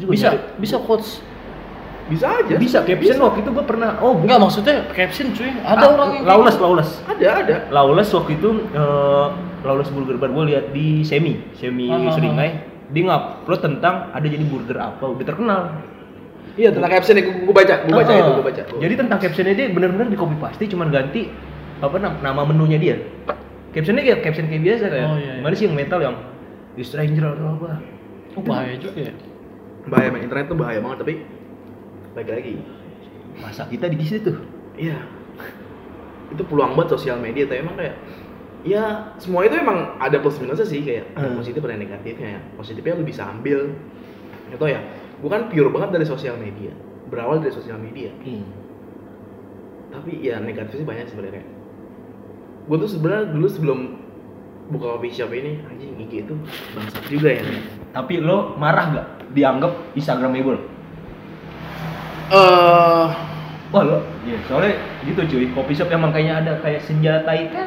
[0.05, 1.23] Bisa, nyari- bisa quotes.
[2.05, 2.55] Bisa aja.
[2.59, 5.49] bisa caption waktu itu gua pernah oh Enggak maksudnya caption cuy.
[5.57, 7.55] Ada Ah, orang yang lawless lawless Ada, ada.
[7.71, 9.27] lawless waktu itu eh
[9.65, 12.13] lawless burger bar gue lihat di semi semi Ah, ah, ah.
[12.13, 12.51] seringai
[12.87, 15.61] dia ngupload tentang ada jadi burger apa udah terkenal
[16.55, 18.63] Iya, tentang caption gua, gua baca, gua baca Ah, itu, gua baca.
[18.77, 21.33] jadi tentang captionnya dia benar-benar di copy paste cuman ganti
[21.81, 22.95] apa nam- nama menunya dia
[23.71, 25.43] captionnya kayak caption kayak biasa kayak Oh, iya, iya.
[25.43, 26.15] mana sih yang metal yang
[26.75, 27.81] The Stranger atau apa
[28.35, 29.15] Oh, bahaya juga ya.
[29.85, 31.15] bahaya main internet tuh bahaya banget tapi
[32.13, 32.55] baik lagi.
[33.37, 34.33] masa kita di situ
[34.75, 34.99] Iya.
[36.31, 37.95] itu peluang buat sosial media tapi emang kayak
[38.65, 41.37] ya semua itu emang ada plus minusnya sih kayak Hmm.
[41.37, 43.77] positif ada negatifnya ya positifnya lu bisa ambil
[44.51, 44.81] atau ya
[45.21, 46.73] bukan pure banget dari sosial media
[47.07, 48.09] berawal dari sosial media
[49.91, 51.45] tapi ya negatifnya banyak sebenarnya
[52.65, 53.79] gue tuh sebenarnya dulu sebelum
[54.67, 56.35] buka coffee shop ini anjing IG itu
[56.73, 57.45] bangsat juga ya
[57.95, 60.59] tapi lo marah gak dianggap Instagramable?
[62.35, 63.07] Eh
[63.75, 67.67] wah lo iya soalnya gitu cuy coffee shop emang kayaknya ada kayak senjata ikan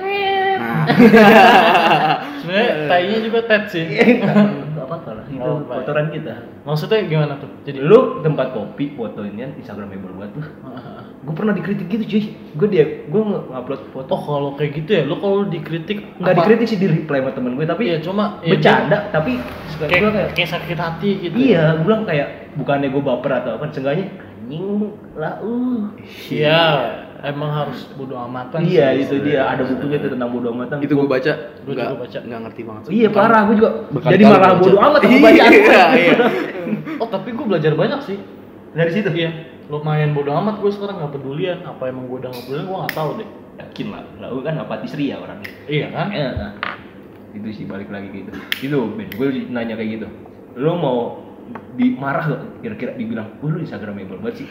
[0.55, 0.83] nah.
[2.39, 3.85] Sebenarnya tainya juga tet sih.
[4.23, 6.47] Gak apa-apa lah, itu Oh, kotoran kita.
[6.63, 7.51] Maksudnya gimana tuh?
[7.67, 10.47] Jadi Lu tempat kopi, fotoinnya Instagramable buat tuh
[11.27, 12.23] Gue pernah dikritik gitu cuy
[12.55, 16.39] Gue dia, gue nge-upload foto Oh kalau kayak gitu ya, lu kalau dikritik Nggak apa-
[16.41, 19.87] dikritik sih, di reply sama temen gue Tapi Iya cuma ya, bercanda, tapi dia- gue
[19.91, 21.35] kayak, kayak kayak sakit hati gitu.
[21.35, 24.07] Iya, gue bilang kayak Bukannya gue baper atau apa, seenggaknya
[24.39, 24.65] Anjing
[25.13, 25.91] lah, uh
[26.31, 26.63] Iya,
[27.21, 28.63] emang harus bodo amatan.
[28.63, 29.03] Iya, sih.
[29.03, 32.17] itu dia, ada bukunya tuh tentang bodo amatan itu gue baca nggak juga baca.
[32.23, 33.69] nggak ngerti banget Iya parah, gue juga
[34.07, 34.55] Jadi malah baca.
[34.57, 35.19] bodo amat gue.
[35.29, 35.45] Iya,
[35.91, 36.15] iya.
[37.03, 38.17] Oh tapi gue belajar banyak sih.
[38.71, 39.09] Dari situ?
[39.11, 39.29] Iya,
[39.67, 41.59] lumayan bodo amat gue sekarang nggak pedulian.
[41.61, 43.29] Apa emang gue udah nggak pedulian gue nggak tahu deh.
[43.57, 46.13] Yakin lah, lah gue kan apatis ria orangnya Iya kan?
[46.13, 46.53] Eh, nah.
[47.33, 48.31] itu sih balik lagi gitu
[48.63, 50.07] itu Ben gue nanya kayak gitu
[50.55, 50.97] lo mau
[51.73, 54.49] dimarah gak kira-kira dibilang "Wah, lu instagramable banget sih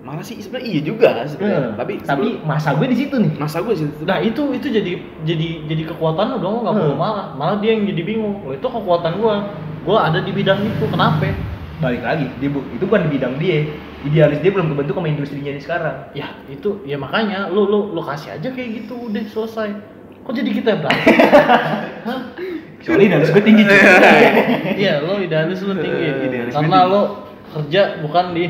[0.00, 3.64] malah sih sebenarnya iya juga sebenarnya Eh, tapi tapi masa gue di situ nih masa
[3.64, 4.92] gue sih Nah itu itu jadi
[5.24, 7.00] jadi jadi kekuatan lo dong nggak perlu Hmm.
[7.00, 7.26] marah.
[7.32, 8.40] Malah dia yang jadi bingung.
[8.40, 9.34] Oh, itu kekuatan gue.
[9.84, 10.84] Gue ada di bidang itu.
[10.84, 11.24] Kenapa?
[11.74, 13.66] Balik lagi dia bu- itu bukan di bidang dia
[14.04, 18.00] idealis dia belum kebentuk sama industrinya ini sekarang Ya itu ya makanya lu lu lu
[18.00, 19.70] kasih aja kayak gitu udah selesai.
[20.24, 21.14] Kok jadi kita yang berantem?
[22.84, 23.62] Soalnya idealis gue tinggi.
[24.80, 26.04] Iya, lo idealis lo tinggi.
[26.04, 27.02] Eh, idealis Karena lo
[27.50, 28.44] kerja bukan di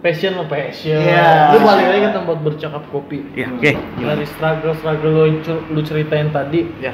[0.00, 0.96] passion lo passion.
[0.96, 1.52] Iya.
[1.52, 3.18] Lo balik lagi ke tempat bercakap kopi.
[3.32, 5.24] ya oke Dari struggle struggle lo
[5.70, 6.92] lu ceritain tadi, ya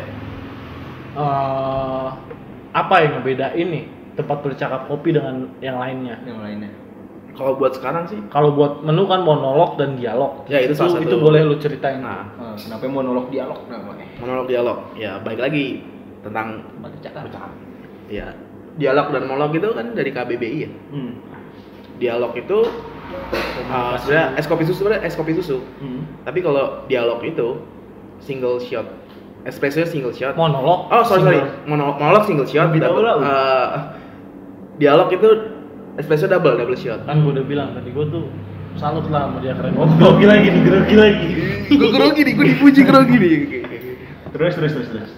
[1.17, 2.09] eh
[2.71, 3.85] apa yang ngebedain nih
[4.17, 6.17] tempat bercakap kopi dengan yang lainnya?
[6.25, 6.73] yang lainnya
[7.37, 10.49] Kalau buat sekarang sih, Kalau buat menu kan monolog dan dialog.
[10.49, 11.05] Ya, itu salah satu.
[11.05, 12.01] Itu boleh lu ceritain.
[12.01, 14.09] nah Nah, kenapa monolog dialog namanya?
[14.17, 15.85] monolog dialog, ya baik lagi
[16.25, 17.23] tentang Tempat bercakap.
[17.29, 17.53] bercakap.
[18.09, 18.33] Ya,
[18.75, 20.71] dialog dan monolog itu kan dari KBBI ya.
[20.89, 21.13] Hmm.
[21.97, 22.59] Dialog itu
[23.69, 25.61] uh, sebenarnya es kopi susu sebenarnya es kopi susu.
[25.77, 26.09] Hmm.
[26.25, 27.61] Tapi kalau dialog itu
[28.17, 28.89] single shot,
[29.45, 30.33] espresso single shot.
[30.41, 30.89] Monolog.
[30.89, 31.53] Oh sorry sorry, single.
[31.69, 32.73] monolog, monolog single shot.
[32.73, 33.15] Lebih tahu lah.
[33.21, 33.71] uh,
[34.77, 35.29] dialog itu
[35.97, 37.05] espresso double double shot.
[37.05, 38.25] Kan gue udah bilang tadi gue tuh
[38.77, 39.73] salut lah sama dia keren.
[39.75, 41.29] Oh, grogi lagi nih, grogi lagi.
[41.71, 43.35] gue grogi nih, gue dipuji grogi nih.
[44.31, 45.11] Terus terus terus terus.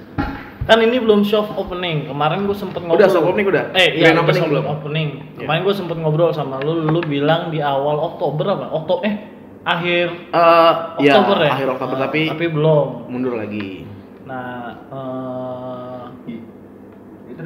[0.62, 2.06] Kan ini belum soft opening.
[2.06, 3.00] Kemarin gue sempet ngobrol.
[3.00, 3.64] Udah soft opening udah.
[3.72, 4.64] Eh, iya, opening soft belum?
[4.68, 5.08] opening.
[5.34, 5.38] Iya.
[5.42, 8.66] Kemarin gue sempet ngobrol sama lu, lu bilang di awal Oktober apa?
[8.70, 9.14] Oktober eh
[9.64, 11.50] akhir Eh, ya, Oktober ya?
[11.50, 12.86] akhir Oktober Nah, tapi, tapi belum.
[13.08, 13.88] mundur lagi.
[14.22, 15.47] Nah, eh, Ya,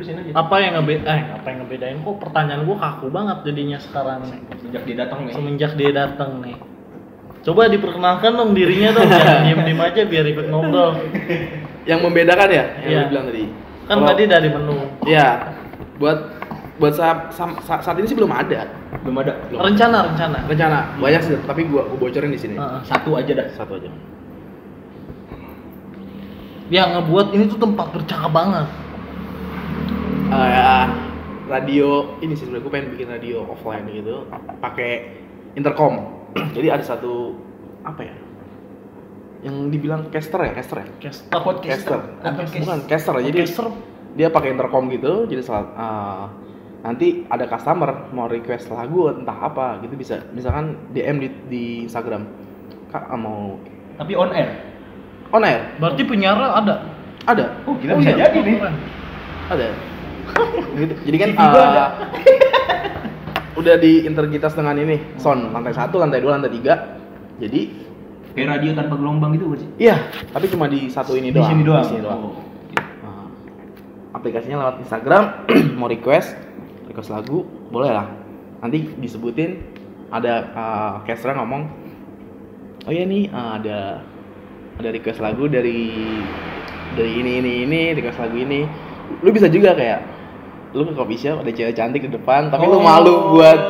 [0.03, 0.31] terusin aja.
[0.35, 4.21] apa yang ngebe eh apa yang ngebedain kok pertanyaan gue kaku banget jadinya sekarang
[4.59, 5.33] Sejak dia datang nih.
[5.33, 6.57] semenjak dia datang nih.
[7.43, 10.95] Coba diperkenalkan dong dirinya dong, jangan diem-diem aja biar ikut ngobrol.
[11.83, 12.99] Yang membedakan ya, yang Iya.
[12.99, 13.45] lu bilang tadi.
[13.83, 14.77] Kan Kalau- tadi dari menu.
[15.03, 15.29] Iya.
[15.99, 16.19] Buat
[16.79, 18.67] buat saat, saat, saat ini sih belum ada.
[19.03, 19.35] Belum ada.
[19.47, 19.59] Belum.
[19.59, 20.39] Rencana, rencana.
[20.47, 22.55] Rencana banyak sih, tapi gua, gua bocorin di sini.
[22.87, 23.47] Satu aja dah.
[23.55, 23.91] Satu aja.
[26.71, 28.67] Yang ngebuat ini tuh tempat bercakap banget.
[30.33, 30.89] Eh, ya,
[31.47, 34.25] radio ini sih sebenarnya gue pengen bikin radio offline gitu,
[34.59, 35.13] pakai
[35.53, 36.25] intercom.
[36.57, 37.37] Jadi ada satu
[37.85, 38.15] apa ya?
[39.43, 40.87] Yang dibilang caster ya, caster ya?
[41.03, 41.27] Caster.
[41.29, 41.99] Caster.
[42.23, 42.63] Podcast.
[42.63, 43.15] Bukan caster.
[43.21, 43.67] Jadi Caster.
[44.13, 46.25] dia pakai intercom gitu, jadi saat eh,
[46.83, 52.27] nanti ada customer mau request lagu entah apa gitu bisa misalkan DM di, di Instagram
[52.89, 53.57] kak ah, mau
[53.97, 54.53] Tapi on air.
[55.31, 56.85] on air Berarti penyiar ada.
[57.25, 58.57] ada Oh, kita bisa jadi nih.
[59.49, 59.67] ada
[60.75, 60.95] gitu.
[61.07, 61.89] jadi kan uh,
[63.61, 66.99] udah diintegritas dengan ini sound lantai satu lantai dua lantai tiga
[67.39, 67.85] jadi
[68.33, 69.69] Kayak radio tanpa gelombang gitu sih?
[69.79, 71.85] iya tapi cuma di satu ini Di doang sini doang.
[71.85, 72.41] di sini doang Oh.
[73.05, 73.29] Nah,
[74.13, 75.23] aplikasinya lewat Instagram
[75.79, 76.33] mau request
[76.89, 78.09] request lagu boleh lah
[78.59, 79.61] nanti disebutin
[80.09, 81.69] ada uh, caster ngomong
[82.83, 84.01] oh iya nih uh, ada
[84.81, 85.93] ada request lagu dari
[86.93, 88.65] dari ini ini ini request lagu ini
[89.21, 90.01] lu bisa juga kayak
[90.73, 92.83] lu ke coffee shop ada cewek cantik di depan tapi lu Oh.
[92.83, 93.61] malu buat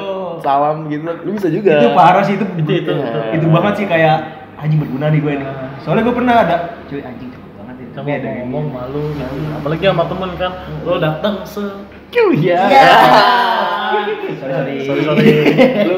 [0.40, 2.44] salam gitu lu bisa juga Itu parah sih itu.
[2.58, 3.46] Itu- itu- itu, itu.
[3.46, 4.16] banget sih kayak
[4.56, 5.44] anjing berguna nih gue ini.
[5.82, 7.90] Soalnya gue pernah ada cuy anjing cepet banget ini.
[7.90, 9.34] Kamu Tapi ada yang ngomong malu gitu.
[9.54, 11.62] Apalagi sama temen kan, lo datang se
[12.38, 12.60] ya.
[12.66, 12.86] Ya.
[13.92, 14.74] Sorry sorry.
[14.82, 15.26] Sorry, sorry.
[15.84, 15.96] lu,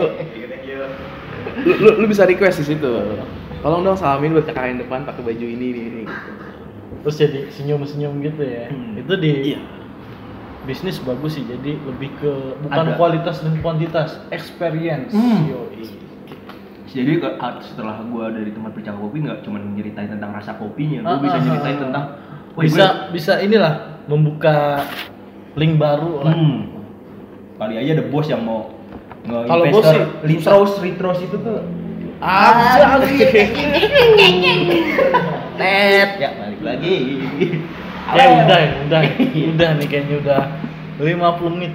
[1.65, 2.93] lu, lu, lu bisa request di situ
[3.61, 6.03] tolong dong salamin buat kakak yang depan pakai baju ini ini, ini.
[7.01, 8.69] Terus jadi senyum-senyum gitu ya.
[8.69, 9.01] Hmm.
[9.01, 9.61] Itu di Iya.
[10.65, 11.45] Bisnis bagus sih.
[11.45, 12.97] Jadi lebih ke bukan Ada.
[12.97, 15.11] kualitas dan kuantitas, experience.
[15.11, 15.45] Hmm.
[15.47, 15.85] Yoi.
[16.87, 21.11] Jadi ah, setelah gue dari tempat bercakap kopi nggak cuma nyeritain tentang rasa kopinya, gue
[21.11, 21.83] Ah, bisa ah, nyeritain ah.
[21.83, 22.05] tentang
[22.55, 24.79] Wih, bisa bisa inilah membuka
[25.55, 26.35] link baru gue- lah.
[26.35, 26.59] hmm,
[27.59, 28.71] kali aja ada bos yang mau
[29.25, 31.67] Kalau bos sih, retros retros itu tuh
[32.23, 33.03] Ah,
[35.59, 36.95] net ya balik lagi
[38.13, 39.01] ya udah ya, udah.
[39.55, 40.41] Udah nih kayaknya udah
[41.01, 41.73] 50 menit.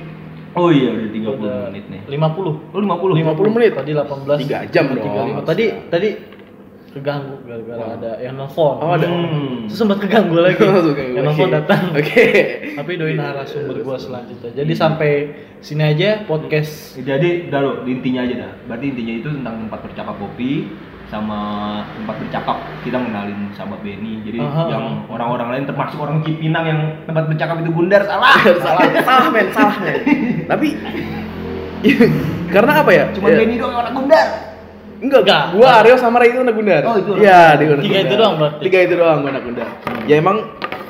[0.58, 2.02] Oh iya udah 30 udah menit nih.
[2.06, 3.72] 50 oh 50 50 menit.
[3.74, 5.42] tadi 18 Tiga jam dong.
[5.44, 5.50] 35.
[5.50, 6.10] tadi tadi
[6.90, 8.82] keganggu gara-gara ada yang nelfon.
[8.82, 9.06] Oh, ada.
[9.06, 9.70] Hmm.
[9.70, 10.58] Terus sempat keganggu lagi.
[11.16, 11.84] Yang nelfon datang.
[12.00, 12.26] Oke.
[12.74, 14.50] Tapi doain narasumber gua selanjutnya.
[14.58, 15.12] Jadi sampai
[15.62, 16.98] sini aja podcast.
[16.98, 18.52] Jadi udah lo intinya aja dah.
[18.66, 20.52] Berarti intinya itu tentang tempat bercakap kopi
[21.10, 21.40] sama
[21.92, 24.64] tempat bercakap kita mengenalin sahabat Benny jadi Aha.
[24.70, 29.48] yang orang-orang lain termasuk orang Cipinang yang tempat bercakap itu bundar salah salah salah men
[29.50, 29.98] salah men
[30.46, 30.78] tapi
[32.48, 34.28] karena apa ya cuma Ya, Benny doang yang orang bundar
[35.00, 35.44] enggak Enggak.
[35.52, 37.58] gua Aryo sama Ray itu anak bundar Oh, itu iya bundar.
[37.58, 38.04] dia anak Tiga bundar.
[38.04, 38.62] itu doang berarti?
[38.62, 39.68] tiga itu doang gua anak bundar
[40.06, 40.38] ya emang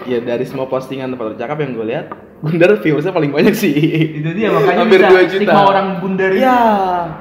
[0.10, 2.06] ya dari semua postingan tempat bercakap yang gue lihat
[2.40, 3.76] bundar viewersnya paling banyak sih
[4.16, 5.36] itu dia makanya Hampir bisa dua juta.
[5.36, 6.60] stigma orang bundar itu Iya.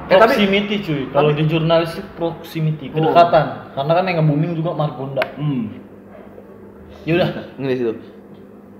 [0.07, 2.93] Eh tapi proximity cuy kalau di jurnalistik proximity Oh.
[2.97, 5.63] kedekatan karena kan yang nge-booming juga Margonda hmm.
[7.05, 7.93] yaudah nggak di situ.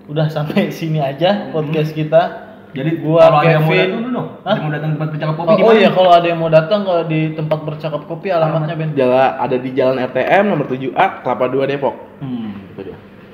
[0.08, 2.22] udah sampai sini aja podcast kita
[2.70, 3.82] jadi Gua kalau ada yang mau Kevin.
[3.84, 4.46] datang dulu dong Hah?
[4.46, 6.80] ada yang mau datang tempat bercakap kopi Oh, oh iya kalau ada yang mau datang
[6.84, 8.90] kalau di tempat bercakap kopi alamatnya Ben.
[8.94, 11.96] Jalan ada di Jalan RTM nomor 7A Kelapa 2 Depok.
[12.22, 12.50] hmm.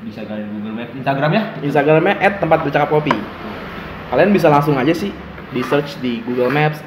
[0.05, 3.15] Bisa kalian Google Maps Instagramnya Instagramnya @tempat bercakap kopi.
[4.13, 5.09] Kalian bisa langsung aja sih
[5.49, 6.77] di search di Google Maps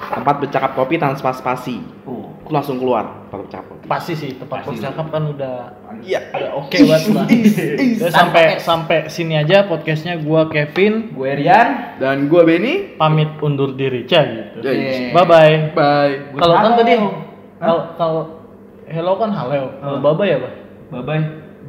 [0.00, 1.82] tempat bercakap kopi tanpa spasi.
[2.08, 5.70] oh langsung keluar tempat bercakap Pasti sih tempat bercakap kan udah
[6.02, 7.26] iya udah oke banget lah.
[8.10, 11.98] Sampai sampai sini aja podcastnya gua Kevin Gue Rian.
[12.02, 14.66] dan gua Benny pamit undur diri cah gitu.
[14.66, 15.14] Iya.
[15.14, 15.54] Bye bye.
[15.78, 16.12] bye
[16.42, 16.78] Kalau kan halo.
[16.82, 16.92] tadi
[17.60, 18.22] kalau kalau
[18.90, 19.62] hello kan halo.
[19.78, 20.38] Kalau bye bye ya?
[20.90, 21.39] Bye bye.